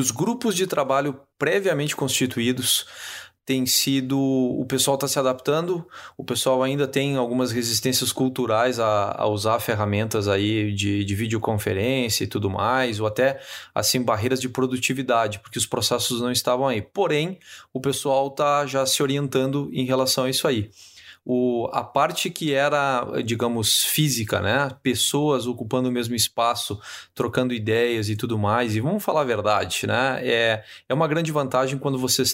os 0.00 0.10
grupos 0.10 0.56
de 0.56 0.66
trabalho 0.66 1.20
previamente 1.38 1.94
constituídos, 1.94 2.86
tem 3.44 3.66
sido. 3.66 4.18
O 4.18 4.64
pessoal 4.66 4.94
está 4.94 5.08
se 5.08 5.18
adaptando, 5.18 5.86
o 6.16 6.24
pessoal 6.24 6.62
ainda 6.62 6.86
tem 6.86 7.16
algumas 7.16 7.50
resistências 7.50 8.12
culturais 8.12 8.78
a, 8.78 9.14
a 9.18 9.26
usar 9.26 9.58
ferramentas 9.60 10.28
aí 10.28 10.72
de, 10.72 11.04
de, 11.04 11.14
videoconferência 11.14 12.24
e 12.24 12.26
tudo 12.26 12.48
mais, 12.48 13.00
ou 13.00 13.06
até 13.06 13.40
assim 13.74 14.02
barreiras 14.02 14.40
de 14.40 14.48
produtividade, 14.48 15.40
porque 15.40 15.58
os 15.58 15.66
processos 15.66 16.20
não 16.20 16.30
estavam 16.30 16.68
aí. 16.68 16.80
Porém, 16.80 17.38
o 17.72 17.80
pessoal 17.80 18.28
está 18.28 18.66
já 18.66 18.86
se 18.86 19.02
orientando 19.02 19.70
em 19.72 19.84
relação 19.84 20.24
a 20.24 20.30
isso 20.30 20.46
aí 20.46 20.70
o, 21.24 21.68
a 21.72 21.84
parte 21.84 22.30
que 22.30 22.52
era, 22.52 23.06
digamos, 23.24 23.84
física, 23.84 24.40
né? 24.40 24.70
Pessoas 24.82 25.46
ocupando 25.46 25.88
o 25.88 25.92
mesmo 25.92 26.14
espaço, 26.14 26.80
trocando 27.14 27.54
ideias 27.54 28.08
e 28.08 28.16
tudo 28.16 28.38
mais. 28.38 28.74
E 28.74 28.80
vamos 28.80 29.04
falar 29.04 29.20
a 29.20 29.24
verdade, 29.24 29.86
né? 29.86 30.20
É, 30.22 30.64
é 30.88 30.94
uma 30.94 31.06
grande 31.06 31.30
vantagem 31.30 31.78
quando 31.78 31.98
você, 31.98 32.24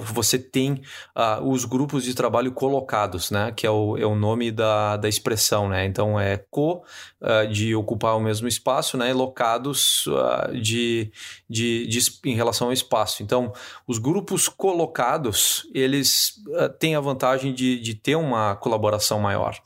você 0.00 0.38
tem 0.38 0.82
uh, 1.16 1.48
os 1.48 1.64
grupos 1.64 2.02
de 2.02 2.14
trabalho 2.14 2.50
colocados, 2.50 3.30
né? 3.30 3.52
Que 3.52 3.66
é 3.66 3.70
o, 3.70 3.96
é 3.96 4.04
o 4.04 4.16
nome 4.16 4.50
da, 4.50 4.96
da 4.96 5.08
expressão, 5.08 5.68
né? 5.68 5.84
Então 5.86 6.18
é 6.18 6.36
co 6.50 6.82
uh, 7.20 7.46
de 7.48 7.76
ocupar 7.76 8.16
o 8.16 8.20
mesmo 8.20 8.48
espaço, 8.48 8.96
né? 8.96 9.10
E 9.10 9.12
locados 9.12 10.06
uh, 10.08 10.52
de, 10.60 11.12
de, 11.48 11.86
de, 11.86 12.00
em 12.24 12.34
relação 12.34 12.66
ao 12.66 12.72
espaço. 12.72 13.22
Então, 13.22 13.52
os 13.86 13.98
grupos 13.98 14.48
colocados, 14.48 15.68
eles 15.72 16.40
têm 16.78 16.96
a 16.96 17.00
vantagem 17.00 17.54
de, 17.54 17.78
de 17.78 17.94
ter 17.94 18.16
um 18.16 18.32
uma 18.32 18.56
colaboração 18.56 19.20
maior. 19.20 19.58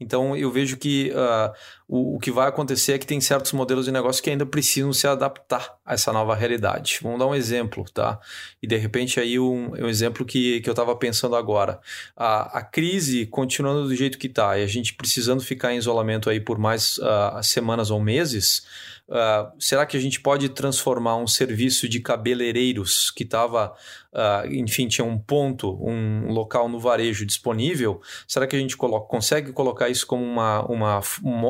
Então 0.00 0.36
eu 0.36 0.50
vejo 0.50 0.76
que 0.76 1.10
uh, 1.10 1.52
o, 1.88 2.16
o, 2.16 2.18
que 2.18 2.30
vai 2.30 2.48
acontecer 2.48 2.92
é 2.92 2.98
que 2.98 3.06
tem 3.06 3.20
certos 3.20 3.52
modelos 3.52 3.86
de 3.86 3.92
negócio 3.92 4.22
que 4.22 4.30
ainda 4.30 4.46
precisam 4.46 4.92
se 4.92 5.06
adaptar 5.06 5.76
a 5.84 5.94
essa 5.94 6.12
nova 6.12 6.34
realidade. 6.34 7.00
Vamos 7.02 7.18
dar 7.18 7.26
um 7.26 7.34
exemplo, 7.34 7.84
tá? 7.92 8.20
E 8.62 8.66
de 8.66 8.76
repente 8.76 9.18
aí 9.18 9.38
um, 9.38 9.72
um 9.72 9.88
exemplo 9.88 10.24
que, 10.24 10.60
que 10.60 10.68
eu 10.68 10.72
estava 10.72 10.94
pensando 10.94 11.34
agora. 11.34 11.80
A, 12.16 12.58
a 12.58 12.62
crise 12.62 13.26
continuando 13.26 13.88
do 13.88 13.94
jeito 13.94 14.18
que 14.18 14.28
está 14.28 14.56
e 14.58 14.62
a 14.62 14.66
gente 14.66 14.94
precisando 14.94 15.42
ficar 15.42 15.72
em 15.72 15.78
isolamento 15.78 16.30
aí 16.30 16.38
por 16.38 16.58
mais 16.58 16.98
uh, 16.98 17.42
semanas 17.42 17.90
ou 17.90 18.00
meses, 18.00 18.64
Uh, 19.08 19.50
será 19.58 19.86
que 19.86 19.96
a 19.96 20.00
gente 20.00 20.20
pode 20.20 20.50
transformar 20.50 21.16
um 21.16 21.26
serviço 21.26 21.88
de 21.88 21.98
cabeleireiros 21.98 23.10
que 23.10 23.22
estava, 23.22 23.74
uh, 24.12 24.46
enfim, 24.52 24.86
tinha 24.86 25.04
um 25.04 25.18
ponto, 25.18 25.78
um 25.82 26.30
local 26.30 26.68
no 26.68 26.78
varejo 26.78 27.24
disponível? 27.24 28.02
Será 28.26 28.46
que 28.46 28.54
a 28.54 28.58
gente 28.58 28.76
coloca, 28.76 29.06
consegue 29.06 29.50
colocar 29.52 29.88
isso 29.88 30.06
como 30.06 30.22
uma, 30.22 30.60
uma 30.66 31.00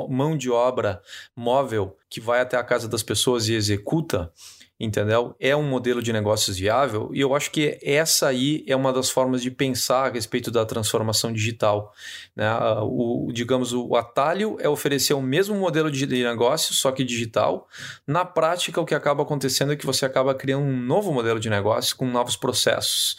mão 0.09 0.37
de 0.37 0.49
obra 0.49 1.03
móvel 1.35 1.97
que 2.09 2.21
vai 2.21 2.41
até 2.41 2.57
a 2.57 2.63
casa 2.63 2.89
das 2.89 3.03
pessoas 3.03 3.49
e 3.49 3.55
executa? 3.55 4.33
Entendeu? 4.79 5.35
É 5.41 5.57
um 5.57 5.63
modelo 5.63 6.01
de 6.01 6.13
negócios 6.13 6.57
viável 6.57 7.11
e 7.13 7.21
eu 7.21 7.35
acho 7.35 7.51
que 7.51 7.79
essa 7.83 8.29
aí 8.29 8.65
é 8.67 8.77
uma 8.77 8.93
das 8.93 9.11
formas 9.11 9.43
de 9.43 9.51
pensar 9.51 10.07
a 10.07 10.13
respeito 10.13 10.51
da 10.51 10.65
transformação 10.65 11.33
digital. 11.33 11.93
Né? 12.37 12.49
O, 12.83 13.31
digamos, 13.33 13.73
o 13.73 13.97
atalho 13.97 14.57
é 14.61 14.69
oferecer 14.69 15.15
o 15.15 15.23
mesmo 15.23 15.57
modelo 15.57 15.91
de 15.91 16.07
negócio, 16.07 16.75
só 16.75 16.93
que 16.93 17.03
digital. 17.03 17.69
Na 18.07 18.25
prática, 18.25 18.81
o 18.81 18.85
que 18.85 18.95
acaba 18.95 19.23
acontecendo 19.23 19.73
é 19.73 19.77
que 19.77 19.87
você 19.87 20.07
acaba 20.07 20.35
criando 20.35 20.65
um 20.65 20.77
novo 20.81 21.13
modelo 21.13 21.41
de 21.41 21.51
negócio 21.51 21.97
com 21.97 22.07
novos 22.07 22.37
processos. 22.37 23.17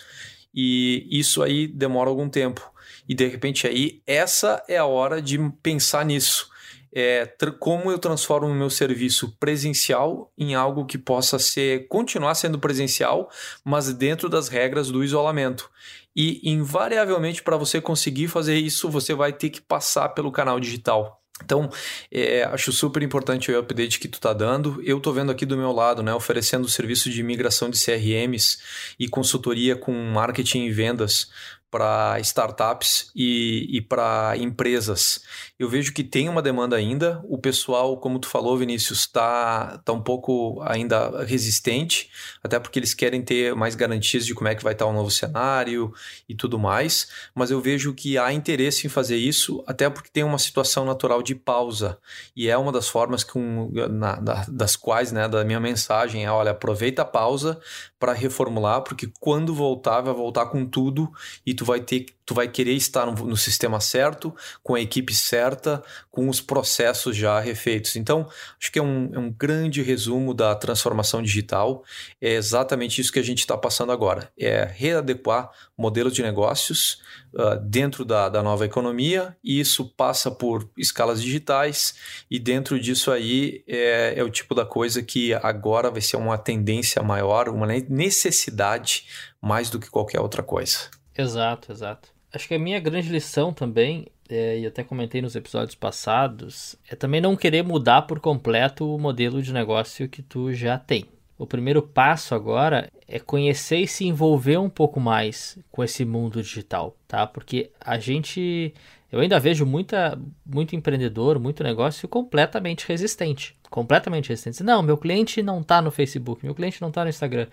E 0.53 1.07
isso 1.11 1.43
aí 1.43 1.67
demora 1.67 2.09
algum 2.09 2.29
tempo. 2.29 2.71
E 3.07 3.13
de 3.13 3.27
repente 3.27 3.67
aí, 3.67 4.01
essa 4.07 4.63
é 4.67 4.77
a 4.77 4.85
hora 4.85 5.21
de 5.21 5.37
pensar 5.61 6.05
nisso 6.05 6.48
é, 6.93 7.25
como 7.59 7.91
eu 7.91 7.99
transformo 7.99 8.47
o 8.47 8.55
meu 8.55 8.69
serviço 8.69 9.35
presencial 9.39 10.31
em 10.37 10.55
algo 10.55 10.85
que 10.85 10.97
possa 10.97 11.37
ser 11.37 11.87
continuar 11.87 12.35
sendo 12.35 12.59
presencial, 12.59 13.29
mas 13.63 13.93
dentro 13.93 14.29
das 14.29 14.47
regras 14.47 14.89
do 14.89 15.03
isolamento. 15.03 15.69
E 16.15 16.41
invariavelmente 16.49 17.43
para 17.43 17.57
você 17.57 17.79
conseguir 17.79 18.27
fazer 18.27 18.57
isso, 18.57 18.89
você 18.89 19.13
vai 19.13 19.31
ter 19.31 19.49
que 19.49 19.61
passar 19.61 20.09
pelo 20.09 20.31
canal 20.31 20.59
digital. 20.59 21.19
Então, 21.43 21.69
é, 22.11 22.43
acho 22.43 22.71
super 22.71 23.01
importante 23.01 23.51
o 23.51 23.57
update 23.57 23.99
que 23.99 24.07
tu 24.07 24.15
está 24.15 24.33
dando. 24.33 24.81
Eu 24.83 24.97
estou 24.97 25.13
vendo 25.13 25.31
aqui 25.31 25.45
do 25.45 25.57
meu 25.57 25.71
lado, 25.71 26.03
né, 26.03 26.13
oferecendo 26.13 26.67
serviço 26.67 27.09
de 27.09 27.23
migração 27.23 27.69
de 27.69 27.83
CRMs 27.83 28.57
e 28.99 29.07
consultoria 29.07 29.75
com 29.75 29.93
marketing 29.93 30.65
e 30.65 30.71
vendas 30.71 31.29
para 31.71 32.19
startups 32.19 33.11
e, 33.15 33.67
e 33.69 33.81
para 33.81 34.33
empresas. 34.37 35.21
Eu 35.57 35.69
vejo 35.69 35.93
que 35.93 36.03
tem 36.03 36.27
uma 36.27 36.41
demanda 36.41 36.75
ainda. 36.75 37.21
O 37.25 37.37
pessoal, 37.37 37.97
como 37.97 38.17
tu 38.17 38.27
falou, 38.27 38.57
Vinícius, 38.57 39.01
está 39.01 39.77
tá 39.79 39.93
um 39.93 40.01
pouco 40.01 40.61
ainda 40.63 41.23
resistente, 41.23 42.09
até 42.43 42.59
porque 42.59 42.79
eles 42.79 42.93
querem 42.93 43.21
ter 43.21 43.55
mais 43.55 43.75
garantias 43.75 44.25
de 44.25 44.33
como 44.33 44.47
é 44.47 44.55
que 44.55 44.63
vai 44.63 44.73
estar 44.73 44.87
o 44.87 44.93
novo 44.93 45.11
cenário 45.11 45.93
e 46.27 46.33
tudo 46.33 46.57
mais. 46.57 47.07
Mas 47.35 47.51
eu 47.51 47.61
vejo 47.61 47.93
que 47.93 48.17
há 48.17 48.33
interesse 48.33 48.87
em 48.87 48.89
fazer 48.89 49.17
isso, 49.17 49.63
até 49.67 49.89
porque 49.89 50.09
tem 50.11 50.23
uma 50.23 50.39
situação 50.39 50.85
natural 50.85 51.21
de 51.21 51.35
pausa. 51.35 51.99
E 52.35 52.49
é 52.49 52.57
uma 52.57 52.71
das 52.71 52.89
formas 52.89 53.23
com, 53.23 53.71
na, 53.91 54.15
das 54.47 54.75
quais, 54.75 55.11
né, 55.11 55.27
da 55.27 55.43
minha 55.43 55.59
mensagem 55.59 56.25
é: 56.25 56.31
olha, 56.31 56.51
aproveita 56.51 57.03
a 57.03 57.05
pausa 57.05 57.59
para 57.99 58.13
reformular, 58.13 58.81
porque 58.81 59.11
quando 59.19 59.53
voltar, 59.53 60.01
vai 60.01 60.13
voltar 60.13 60.47
com 60.47 60.65
tudo 60.65 61.11
e 61.45 61.53
tu 61.59 61.65
vai 61.65 61.81
ter, 61.81 62.05
tu 62.25 62.33
vai 62.33 62.47
querer 62.47 62.71
estar 62.71 63.05
no, 63.05 63.11
no, 63.11 63.35
sistema 63.35 63.81
certo, 63.81 64.33
com 64.63 64.75
a 64.75 64.79
equipe 64.79 65.13
certa, 65.13 65.83
com 66.09 66.29
os 66.29 66.39
processos 66.39 67.17
já 67.17 67.37
refeitos. 67.37 67.97
Então, 67.97 68.29
acho 68.57 68.71
que 68.71 68.79
é 68.79 68.81
um, 68.81 69.09
é 69.13 69.19
um 69.19 69.29
grande 69.29 69.81
resumo 69.81 70.33
da 70.33 70.55
transformação 70.55 71.21
digital. 71.21 71.83
É 72.21 72.31
exatamente 72.31 73.01
isso 73.01 73.11
que 73.11 73.19
a 73.19 73.23
gente 73.23 73.39
está 73.39 73.57
passando 73.57 73.91
agora. 73.91 74.31
É 74.39 74.71
readequar 74.73 75.51
modelos 75.77 76.13
de 76.13 76.23
negócios 76.23 77.01
uh, 77.33 77.59
dentro 77.61 78.05
da, 78.05 78.29
da 78.29 78.41
nova 78.41 78.65
economia, 78.65 79.35
e 79.43 79.59
isso 79.59 79.93
passa 79.97 80.31
por 80.31 80.69
escalas 80.77 81.21
digitais, 81.21 81.93
e 82.31 82.39
dentro 82.39 82.79
disso 82.79 83.11
aí 83.11 83.65
é, 83.67 84.13
é 84.15 84.23
o 84.23 84.29
tipo 84.29 84.55
da 84.55 84.65
coisa 84.65 85.03
que 85.03 85.33
agora 85.33 85.91
vai 85.91 85.99
ser 85.99 86.15
uma 86.15 86.37
tendência 86.37 87.03
maior, 87.03 87.49
uma 87.49 87.67
necessidade 87.67 89.03
mais 89.41 89.69
do 89.69 89.77
que 89.77 89.89
qualquer 89.89 90.21
outra 90.21 90.41
coisa. 90.41 90.98
Exato, 91.19 91.71
exato. 91.71 92.09
Acho 92.31 92.47
que 92.47 92.53
a 92.53 92.59
minha 92.59 92.79
grande 92.79 93.09
lição 93.09 93.51
também, 93.51 94.07
é, 94.29 94.59
e 94.59 94.65
até 94.65 94.83
comentei 94.83 95.21
nos 95.21 95.35
episódios 95.35 95.75
passados, 95.75 96.75
é 96.89 96.95
também 96.95 97.19
não 97.19 97.35
querer 97.35 97.63
mudar 97.63 98.03
por 98.03 98.19
completo 98.19 98.95
o 98.95 98.99
modelo 98.99 99.41
de 99.41 99.51
negócio 99.51 100.07
que 100.07 100.21
tu 100.21 100.53
já 100.53 100.77
tem. 100.77 101.05
O 101.37 101.47
primeiro 101.47 101.81
passo 101.81 102.35
agora 102.35 102.91
é 103.07 103.19
conhecer 103.19 103.77
e 103.77 103.87
se 103.87 104.05
envolver 104.05 104.57
um 104.57 104.69
pouco 104.69 104.99
mais 104.99 105.57
com 105.71 105.83
esse 105.83 106.05
mundo 106.05 106.43
digital, 106.43 106.95
tá? 107.07 107.25
Porque 107.25 107.71
a 107.79 107.97
gente, 107.97 108.73
eu 109.11 109.19
ainda 109.19 109.39
vejo 109.39 109.65
muita, 109.65 110.19
muito 110.45 110.75
empreendedor, 110.75 111.39
muito 111.39 111.63
negócio 111.63 112.07
completamente 112.07 112.85
resistente, 112.87 113.55
completamente 113.69 114.29
resistente. 114.29 114.63
Não, 114.63 114.83
meu 114.83 114.97
cliente 114.97 115.41
não 115.41 115.61
está 115.61 115.81
no 115.81 115.91
Facebook, 115.91 116.45
meu 116.45 116.53
cliente 116.53 116.81
não 116.81 116.89
está 116.89 117.03
no 117.03 117.09
Instagram, 117.09 117.47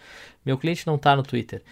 meu 0.45 0.59
cliente 0.59 0.87
não 0.87 0.97
está 0.97 1.15
no 1.17 1.23
Twitter. 1.23 1.63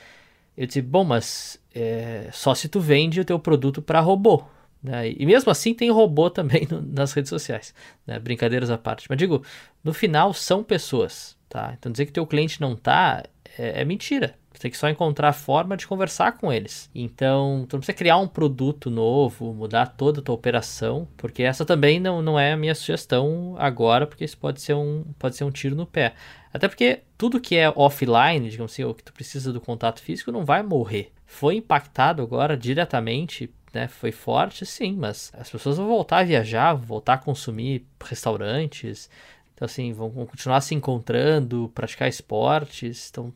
Eu 0.56 0.66
disse, 0.66 0.82
bom, 0.82 1.04
mas 1.04 1.61
é, 1.75 2.28
só 2.32 2.54
se 2.54 2.68
tu 2.68 2.80
vende 2.80 3.20
o 3.20 3.25
teu 3.25 3.38
produto 3.38 3.82
para 3.82 4.00
robô. 4.00 4.44
Né? 4.82 5.12
E 5.16 5.25
mesmo 5.25 5.50
assim 5.50 5.75
tem 5.75 5.90
robô 5.90 6.28
também 6.30 6.66
no, 6.70 6.80
nas 6.80 7.12
redes 7.12 7.30
sociais. 7.30 7.75
Né? 8.06 8.18
Brincadeiras 8.18 8.70
à 8.70 8.78
parte. 8.78 9.06
Mas 9.08 9.18
digo, 9.18 9.42
no 9.82 9.92
final 9.92 10.32
são 10.32 10.62
pessoas. 10.62 11.37
Tá? 11.49 11.75
Então 11.78 11.90
dizer 11.90 12.06
que 12.06 12.12
teu 12.12 12.26
cliente 12.26 12.61
não 12.61 12.76
tá 12.76 13.23
é, 13.58 13.82
é 13.82 13.84
mentira. 13.84 14.34
Você 14.52 14.62
tem 14.62 14.70
que 14.70 14.76
só 14.76 14.88
encontrar 14.88 15.30
a 15.30 15.32
forma 15.32 15.76
de 15.76 15.87
conversar 15.87 16.38
com 16.38 16.52
eles. 16.52 16.88
Então, 16.94 17.66
tu 17.68 17.75
não 17.75 17.80
precisa 17.80 17.99
criar 17.99 18.18
um 18.18 18.28
produto 18.28 18.88
novo, 18.88 19.52
mudar 19.52 19.87
toda 19.87 20.20
a 20.20 20.23
tua 20.23 20.34
operação, 20.34 21.08
porque 21.16 21.42
essa 21.42 21.64
também 21.64 21.99
não, 21.99 22.23
não 22.23 22.38
é 22.38 22.52
a 22.52 22.56
minha 22.56 22.75
sugestão 22.75 23.56
agora, 23.58 24.06
porque 24.06 24.25
isso 24.25 24.38
pode 24.38 24.61
ser 24.61 24.75
um, 24.75 25.04
pode 25.18 25.37
ser 25.37 25.42
um 25.42 25.50
tiro 25.50 25.75
no 25.75 25.87
pé. 25.87 26.14
Até 26.52 26.68
porque 26.68 27.00
tudo 27.25 27.40
que 27.40 27.57
é 27.57 27.71
offline, 27.71 28.50
digamos 28.50 28.73
assim, 28.73 28.85
ou 28.85 28.93
que 28.93 29.02
tu 29.02 29.11
precisa 29.11 29.50
do 29.50 29.59
contato 29.59 30.02
físico, 30.02 30.31
não 30.31 30.45
vai 30.45 30.62
morrer. 30.62 31.11
Foi 31.25 31.57
impactado 31.57 32.23
agora 32.23 32.54
diretamente 32.54 33.50
né, 33.73 33.88
foi 33.88 34.12
forte, 34.12 34.66
sim, 34.66 34.93
mas 34.93 35.33
as 35.33 35.49
pessoas 35.49 35.78
vão 35.78 35.88
voltar 35.88 36.19
a 36.19 36.23
viajar, 36.23 36.75
vão 36.75 36.85
voltar 36.85 37.14
a 37.14 37.19
consumir 37.19 37.87
restaurantes, 38.04 39.09
então, 39.54 39.64
assim, 39.64 39.90
vão 39.95 40.11
continuar 40.11 40.61
se 40.61 40.75
encontrando, 40.75 41.73
praticar 41.75 42.09
esportes. 42.09 43.09
Então, 43.09 43.33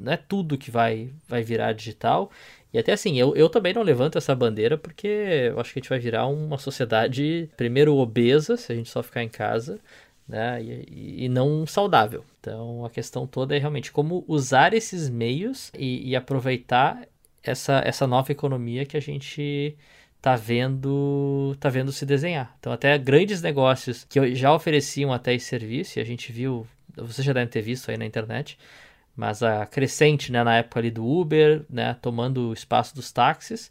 não 0.00 0.12
é 0.12 0.16
tudo 0.16 0.56
que 0.56 0.70
vai, 0.70 1.10
vai 1.26 1.42
virar 1.42 1.72
digital. 1.72 2.30
E 2.72 2.78
até 2.78 2.92
assim, 2.92 3.18
eu, 3.18 3.34
eu 3.34 3.48
também 3.48 3.74
não 3.74 3.82
levanto 3.82 4.18
essa 4.18 4.36
bandeira 4.36 4.78
porque 4.78 5.08
eu 5.08 5.58
acho 5.58 5.72
que 5.72 5.80
a 5.80 5.82
gente 5.82 5.88
vai 5.88 5.98
virar 5.98 6.26
uma 6.26 6.58
sociedade, 6.58 7.50
primeiro, 7.56 7.96
obesa, 7.96 8.56
se 8.56 8.70
a 8.72 8.76
gente 8.76 8.88
só 8.88 9.02
ficar 9.02 9.24
em 9.24 9.28
casa, 9.28 9.80
né? 10.26 10.62
E, 10.62 11.24
e 11.24 11.28
não 11.28 11.66
saudável. 11.66 12.24
Então, 12.40 12.84
a 12.84 12.90
questão 12.90 13.26
toda 13.26 13.56
é 13.56 13.58
realmente 13.58 13.92
como 13.92 14.24
usar 14.26 14.74
esses 14.74 15.08
meios 15.08 15.70
e, 15.76 16.10
e 16.10 16.16
aproveitar 16.16 17.06
essa, 17.42 17.82
essa 17.84 18.06
nova 18.06 18.30
economia 18.32 18.86
que 18.86 18.96
a 18.96 19.00
gente 19.00 19.76
tá 20.20 20.36
vendo 20.36 21.56
tá 21.58 21.68
vendo 21.68 21.90
se 21.90 22.06
desenhar. 22.06 22.54
Então 22.60 22.72
até 22.72 22.96
grandes 22.96 23.42
negócios 23.42 24.04
que 24.04 24.34
já 24.36 24.54
ofereciam 24.54 25.12
até 25.12 25.34
esse 25.34 25.46
serviço, 25.46 25.98
e 25.98 26.02
a 26.02 26.04
gente 26.04 26.32
viu, 26.32 26.66
você 26.96 27.22
já 27.22 27.32
deve 27.32 27.50
ter 27.50 27.60
visto 27.60 27.90
aí 27.90 27.96
na 27.96 28.06
internet, 28.06 28.56
mas 29.16 29.42
a 29.42 29.66
crescente, 29.66 30.30
né, 30.30 30.42
na 30.44 30.58
época 30.58 30.78
ali 30.78 30.90
do 30.90 31.04
Uber, 31.04 31.64
né, 31.68 31.96
tomando 32.00 32.50
o 32.50 32.52
espaço 32.52 32.94
dos 32.94 33.10
táxis, 33.10 33.70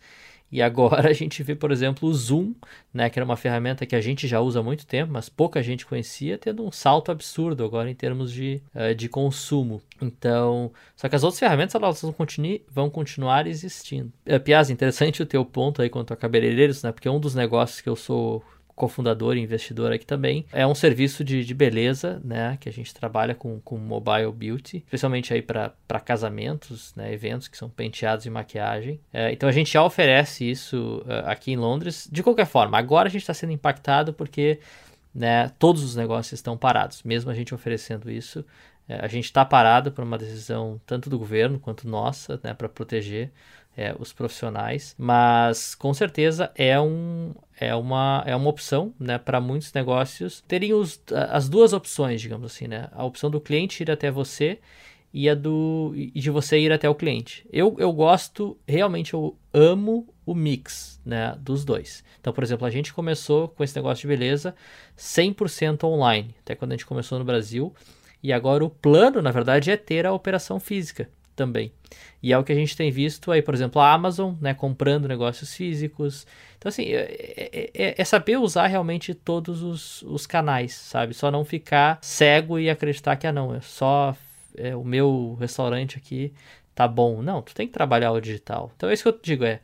e 0.52 0.62
agora 0.62 1.10
a 1.10 1.14
gente 1.14 1.42
vê, 1.42 1.56
por 1.56 1.72
exemplo, 1.72 2.10
o 2.10 2.14
Zoom, 2.14 2.54
né, 2.94 3.10
que 3.10 3.18
era 3.18 3.26
uma 3.26 3.38
ferramenta 3.38 3.86
que 3.86 3.96
a 3.96 4.02
gente 4.02 4.28
já 4.28 4.42
usa 4.42 4.60
há 4.60 4.64
muito 4.64 4.86
tempo, 4.86 5.14
mas 5.14 5.30
pouca 5.30 5.64
gente 5.64 5.86
conhecia, 5.86 6.38
tendo 6.38 6.66
um 6.66 6.72
salto 6.72 7.12
absurdo 7.12 7.64
agora 7.64 7.90
em 7.90 7.96
termos 7.96 8.32
de, 8.32 8.62
uh, 8.76 8.94
de 8.94 9.08
consumo. 9.08 9.82
Então, 10.02 10.72
só 10.96 11.08
que 11.08 11.16
as 11.16 11.24
outras 11.24 11.40
ferramentas 11.40 11.76
elas 11.76 12.02
vão, 12.02 12.12
continue, 12.12 12.66
vão 12.70 12.90
continuar 12.90 13.48
existindo. 13.48 14.12
Uh, 14.28 14.72
interessante 14.72 15.22
o 15.22 15.26
teu 15.26 15.46
ponto 15.46 15.82
aí 15.82 15.90
quanto 15.90 16.14
a 16.14 16.18
cabeleireiros, 16.18 16.84
né, 16.84 16.92
porque 16.92 17.08
é 17.08 17.12
um 17.12 17.20
dos 17.20 17.34
negócios 17.34 17.80
que 17.80 17.90
eu 17.90 17.96
sou 17.96 18.44
cofundador 18.76 19.38
e 19.38 19.40
investidor 19.40 19.92
aqui 19.92 20.06
também. 20.06 20.46
É 20.52 20.66
um 20.66 20.76
serviço 20.76 21.24
de, 21.24 21.44
de 21.44 21.54
beleza, 21.54 22.22
né? 22.24 22.58
Que 22.60 22.70
a 22.70 22.72
gente 22.72 22.94
trabalha 22.94 23.36
com, 23.36 23.60
com 23.60 23.78
mobile 23.78 24.32
beauty, 24.32 24.78
especialmente 24.78 25.34
aí 25.34 25.42
para 25.42 25.74
casamentos, 26.04 26.94
né? 26.96 27.14
Eventos 27.14 27.48
que 27.48 27.58
são 27.58 27.70
penteados 27.70 28.26
e 28.26 28.30
maquiagem. 28.30 29.00
É, 29.14 29.32
então 29.32 29.48
a 29.48 29.52
gente 29.52 29.72
já 29.72 29.84
oferece 29.84 30.50
isso 30.50 31.04
uh, 31.06 31.30
aqui 31.30 31.52
em 31.52 31.58
Londres. 31.58 32.08
De 32.12 32.24
qualquer 32.24 32.46
forma, 32.46 32.78
agora 32.78 33.08
a 33.08 33.12
gente 33.12 33.22
está 33.22 33.34
sendo 33.34 33.54
impactado 33.54 34.14
porque 34.14 34.60
né, 35.14 35.52
todos 35.60 35.84
os 35.84 35.96
negócios 35.96 36.34
estão 36.34 36.58
parados. 36.58 37.04
Mesmo 37.04 37.30
a 37.30 37.34
gente 37.34 37.54
oferecendo 37.54 38.10
isso, 38.10 38.46
é, 38.88 38.96
a 39.04 39.08
gente 39.08 39.26
está 39.26 39.46
parado 39.46 39.92
por 39.92 40.04
uma 40.04 40.18
decisão 40.18 40.80
tanto 40.86 41.10
do 41.10 41.20
governo 41.20 41.60
quanto 41.60 41.88
nossa, 41.88 42.40
né? 42.44 42.54
Para 42.54 42.70
proteger 42.70 43.32
é, 43.76 43.96
os 43.98 44.12
profissionais, 44.12 44.96
mas 44.98 45.76
com 45.76 45.94
certeza 45.94 46.52
é, 46.56 46.80
um, 46.80 47.34
é, 47.62 47.76
uma, 47.76 48.24
é 48.26 48.36
uma 48.36 48.50
opção 48.50 48.92
né, 49.00 49.20
para 49.20 49.40
muitos 49.40 49.72
negócios 49.72 50.44
terem 50.48 50.74
os, 50.74 51.00
as 51.30 51.48
duas 51.48 51.74
opções, 51.74 52.20
digamos 52.20 52.52
assim, 52.52 52.68
né? 52.68 52.90
A 52.92 53.06
opção 53.06 53.30
do 53.30 53.40
cliente 53.40 53.84
ir 53.84 53.92
até 53.92 54.10
você 54.10 54.58
e 55.14 55.30
a 55.30 55.36
do 55.36 55.94
e 55.96 56.20
de 56.20 56.32
você 56.32 56.58
ir 56.58 56.72
até 56.72 56.90
o 56.90 56.96
cliente. 56.96 57.46
Eu, 57.54 57.76
eu 57.78 57.94
gosto, 57.94 58.58
realmente 58.68 59.14
eu 59.14 59.38
amo 59.54 60.12
o 60.26 60.34
mix 60.34 61.00
né, 61.06 61.38
dos 61.40 61.64
dois. 61.64 62.04
Então, 62.20 62.34
por 62.34 62.44
exemplo, 62.44 62.66
a 62.66 62.72
gente 62.72 62.92
começou 62.92 63.48
com 63.50 63.64
esse 63.64 63.76
negócio 63.76 64.02
de 64.02 64.08
beleza 64.08 64.56
100% 64.98 65.84
online, 65.84 66.34
até 66.42 66.56
quando 66.56 66.72
a 66.72 66.76
gente 66.76 66.86
começou 66.88 67.20
no 67.20 67.26
Brasil, 67.26 67.72
e 68.24 68.34
agora 68.34 68.66
o 68.66 68.70
plano, 68.72 69.22
na 69.22 69.30
verdade, 69.30 69.70
é 69.70 69.78
ter 69.78 70.08
a 70.08 70.14
operação 70.14 70.60
física 70.60 71.08
também. 71.36 71.72
E 72.22 72.32
é 72.32 72.38
o 72.38 72.44
que 72.44 72.52
a 72.52 72.56
gente 72.56 72.76
tem 72.76 72.92
visto 72.92 73.32
aí, 73.32 73.42
por 73.42 73.54
exemplo, 73.54 73.82
a 73.82 73.92
Amazon, 73.92 74.36
né, 74.40 74.54
comprando 74.54 75.08
negócios 75.08 75.54
físicos. 75.54 76.26
Então, 76.58 76.70
assim, 76.70 76.84
é, 76.86 77.02
é, 77.02 77.72
é, 77.74 77.96
é 77.98 78.06
saber 78.06 78.38
usar 78.38 78.68
realmente 78.68 79.14
todos 79.14 79.64
os, 79.64 80.02
os, 80.04 80.28
canais, 80.28 80.74
sabe? 80.74 81.14
Só 81.14 81.32
não 81.32 81.44
ficar 81.44 81.98
cego 82.02 82.60
e 82.60 82.70
acreditar 82.70 83.16
que, 83.16 83.26
ah, 83.26 83.32
não, 83.32 83.56
é 83.56 83.62
só 83.62 84.16
é, 84.56 84.76
o 84.76 84.84
meu 84.84 85.36
restaurante 85.40 85.98
aqui 85.98 86.34
tá 86.76 86.88
bom. 86.88 87.22
Não, 87.22 87.42
tu 87.42 87.54
tem 87.56 87.68
que 87.68 87.74
trabalhar 87.74 88.12
o 88.12 88.22
digital. 88.22 88.72
Então, 88.76 88.90
é 88.90 88.94
isso 88.94 89.04
que 89.04 89.10
eu 89.10 89.20
digo, 89.22 89.44
é, 89.44 89.60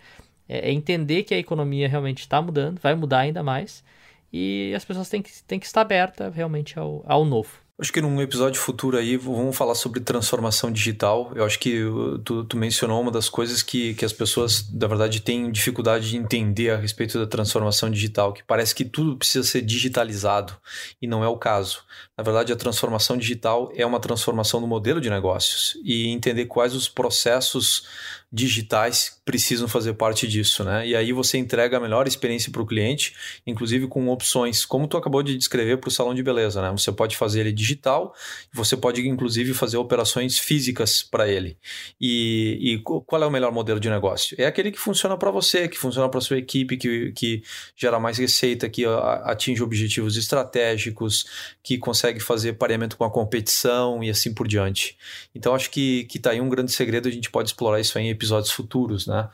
é, 0.49 0.69
é 0.69 0.71
entender 0.71 1.23
que 1.23 1.33
a 1.33 1.37
economia 1.37 1.87
realmente 1.87 2.19
está 2.19 2.41
mudando, 2.41 2.79
vai 2.79 2.95
mudar 2.95 3.19
ainda 3.19 3.43
mais, 3.43 3.83
e 4.31 4.73
as 4.75 4.83
pessoas 4.83 5.09
têm 5.09 5.21
que, 5.21 5.31
têm 5.43 5.59
que 5.59 5.65
estar 5.65 5.81
abertas 5.81 6.33
realmente 6.35 6.77
ao, 6.79 7.03
ao 7.07 7.23
novo. 7.25 7.66
Acho 7.79 7.93
que 7.93 8.01
num 8.01 8.19
episódio 8.19 8.59
futuro 8.59 8.97
aí 8.97 9.15
vamos 9.17 9.55
falar 9.55 9.75
sobre 9.75 9.99
transformação 9.99 10.71
digital. 10.71 11.31
Eu 11.35 11.45
acho 11.45 11.59
que 11.59 11.79
tu, 12.25 12.43
tu, 12.43 12.57
mencionou 12.57 12.99
uma 12.99 13.11
das 13.11 13.29
coisas 13.29 13.61
que, 13.61 13.93
que 13.93 14.03
as 14.03 14.11
pessoas, 14.11 14.67
na 14.73 14.87
verdade, 14.87 15.21
têm 15.21 15.51
dificuldade 15.51 16.09
de 16.09 16.17
entender 16.17 16.71
a 16.71 16.77
respeito 16.77 17.19
da 17.19 17.27
transformação 17.27 17.91
digital, 17.91 18.33
que 18.33 18.43
parece 18.43 18.73
que 18.73 18.83
tudo 18.83 19.15
precisa 19.15 19.47
ser 19.47 19.61
digitalizado 19.61 20.57
e 20.99 21.05
não 21.05 21.23
é 21.23 21.27
o 21.27 21.37
caso. 21.37 21.83
Na 22.17 22.23
verdade, 22.23 22.51
a 22.51 22.55
transformação 22.55 23.15
digital 23.15 23.71
é 23.75 23.85
uma 23.85 23.99
transformação 23.99 24.59
do 24.59 24.65
modelo 24.65 24.99
de 24.99 25.11
negócios 25.11 25.77
e 25.83 26.07
entender 26.07 26.45
quais 26.45 26.73
os 26.73 26.89
processos 26.89 27.85
digitais 28.31 29.21
precisam 29.23 29.67
fazer 29.67 29.93
parte 29.93 30.27
disso, 30.27 30.63
né? 30.63 30.87
E 30.87 30.95
aí 30.95 31.13
você 31.13 31.37
entrega 31.37 31.77
a 31.77 31.79
melhor 31.79 32.07
experiência 32.07 32.51
para 32.51 32.61
o 32.61 32.65
cliente, 32.65 33.13
inclusive 33.45 33.87
com 33.87 34.07
opções, 34.09 34.65
como 34.65 34.87
tu 34.87 34.97
acabou 34.97 35.23
de 35.23 35.37
descrever 35.37 35.77
para 35.77 35.87
o 35.87 35.91
salão 35.91 36.13
de 36.13 36.21
beleza, 36.21 36.61
né? 36.61 36.71
Você 36.71 36.91
pode 36.91 37.15
fazer 37.15 37.41
ele 37.41 37.53
digital, 37.53 38.13
você 38.53 38.75
pode 38.75 39.05
inclusive 39.07 39.53
fazer 39.53 39.77
operações 39.77 40.37
físicas 40.37 41.03
para 41.03 41.27
ele. 41.27 41.57
E, 41.99 42.73
e, 42.73 42.79
qual 42.79 43.23
é 43.23 43.25
o 43.25 43.31
melhor 43.31 43.51
modelo 43.51 43.79
de 43.79 43.89
negócio? 43.89 44.35
É 44.39 44.45
aquele 44.45 44.71
que 44.71 44.79
funciona 44.79 45.17
para 45.17 45.31
você, 45.31 45.67
que 45.67 45.77
funciona 45.77 46.09
para 46.09 46.19
sua 46.19 46.37
equipe, 46.37 46.77
que, 46.77 47.11
que 47.13 47.43
gera 47.75 47.99
mais 47.99 48.17
receita, 48.17 48.69
que 48.69 48.85
atinge 49.23 49.63
objetivos 49.63 50.17
estratégicos, 50.17 51.25
que 51.63 51.77
consegue 51.77 52.19
fazer 52.19 52.53
pareamento 52.53 52.97
com 52.97 53.03
a 53.05 53.11
competição 53.11 54.03
e 54.03 54.09
assim 54.09 54.33
por 54.33 54.47
diante. 54.47 54.97
Então 55.33 55.55
acho 55.55 55.69
que 55.69 56.05
que 56.05 56.19
tá 56.19 56.31
aí 56.31 56.41
um 56.41 56.49
grande 56.49 56.71
segredo, 56.71 57.07
a 57.07 57.11
gente 57.11 57.29
pode 57.29 57.49
explorar 57.49 57.79
isso 57.79 57.97
aí 57.97 58.16
episódios 58.17 58.51
futuros, 58.51 59.07
né? 59.07 59.29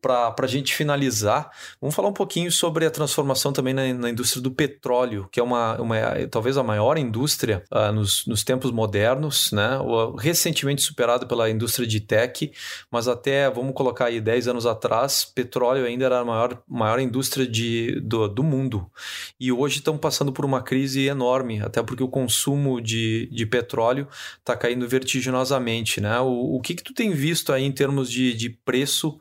Para 0.00 0.34
a 0.38 0.46
gente 0.46 0.74
finalizar, 0.74 1.50
vamos 1.80 1.94
falar 1.94 2.08
um 2.08 2.12
pouquinho 2.12 2.50
sobre 2.50 2.86
a 2.86 2.90
transformação 2.90 3.52
também 3.52 3.74
na, 3.74 3.92
na 3.92 4.10
indústria 4.10 4.42
do 4.42 4.50
petróleo, 4.50 5.28
que 5.30 5.40
é 5.40 5.42
uma, 5.42 5.80
uma 5.80 5.96
talvez 6.30 6.56
a 6.56 6.62
maior 6.62 6.96
indústria 6.96 7.64
uh, 7.72 7.92
nos, 7.92 8.26
nos 8.26 8.44
tempos 8.44 8.70
modernos, 8.70 9.50
né? 9.52 9.78
recentemente 10.18 10.82
superado 10.82 11.26
pela 11.26 11.50
indústria 11.50 11.86
de 11.86 12.00
tech, 12.00 12.52
mas 12.90 13.08
até 13.08 13.50
vamos 13.50 13.74
colocar 13.74 14.06
aí 14.06 14.20
10 14.20 14.48
anos 14.48 14.66
atrás, 14.66 15.24
petróleo 15.24 15.84
ainda 15.84 16.04
era 16.04 16.20
a 16.20 16.24
maior, 16.24 16.62
maior 16.68 17.00
indústria 17.00 17.46
de, 17.46 18.00
do, 18.00 18.28
do 18.28 18.42
mundo. 18.42 18.90
E 19.38 19.50
hoje 19.50 19.78
estão 19.78 19.98
passando 19.98 20.32
por 20.32 20.44
uma 20.44 20.62
crise 20.62 21.06
enorme, 21.06 21.60
até 21.60 21.82
porque 21.82 22.02
o 22.02 22.08
consumo 22.08 22.80
de, 22.80 23.28
de 23.32 23.46
petróleo 23.46 24.08
está 24.38 24.56
caindo 24.56 24.86
vertiginosamente, 24.88 26.00
né? 26.00 26.20
O, 26.20 26.56
o 26.56 26.60
que, 26.60 26.74
que 26.74 26.82
tu 26.82 26.94
tem 26.94 27.10
visto 27.10 27.52
aí 27.52 27.64
em 27.64 27.72
termos 27.72 27.95
de, 28.04 28.34
de 28.34 28.50
preço 28.50 29.18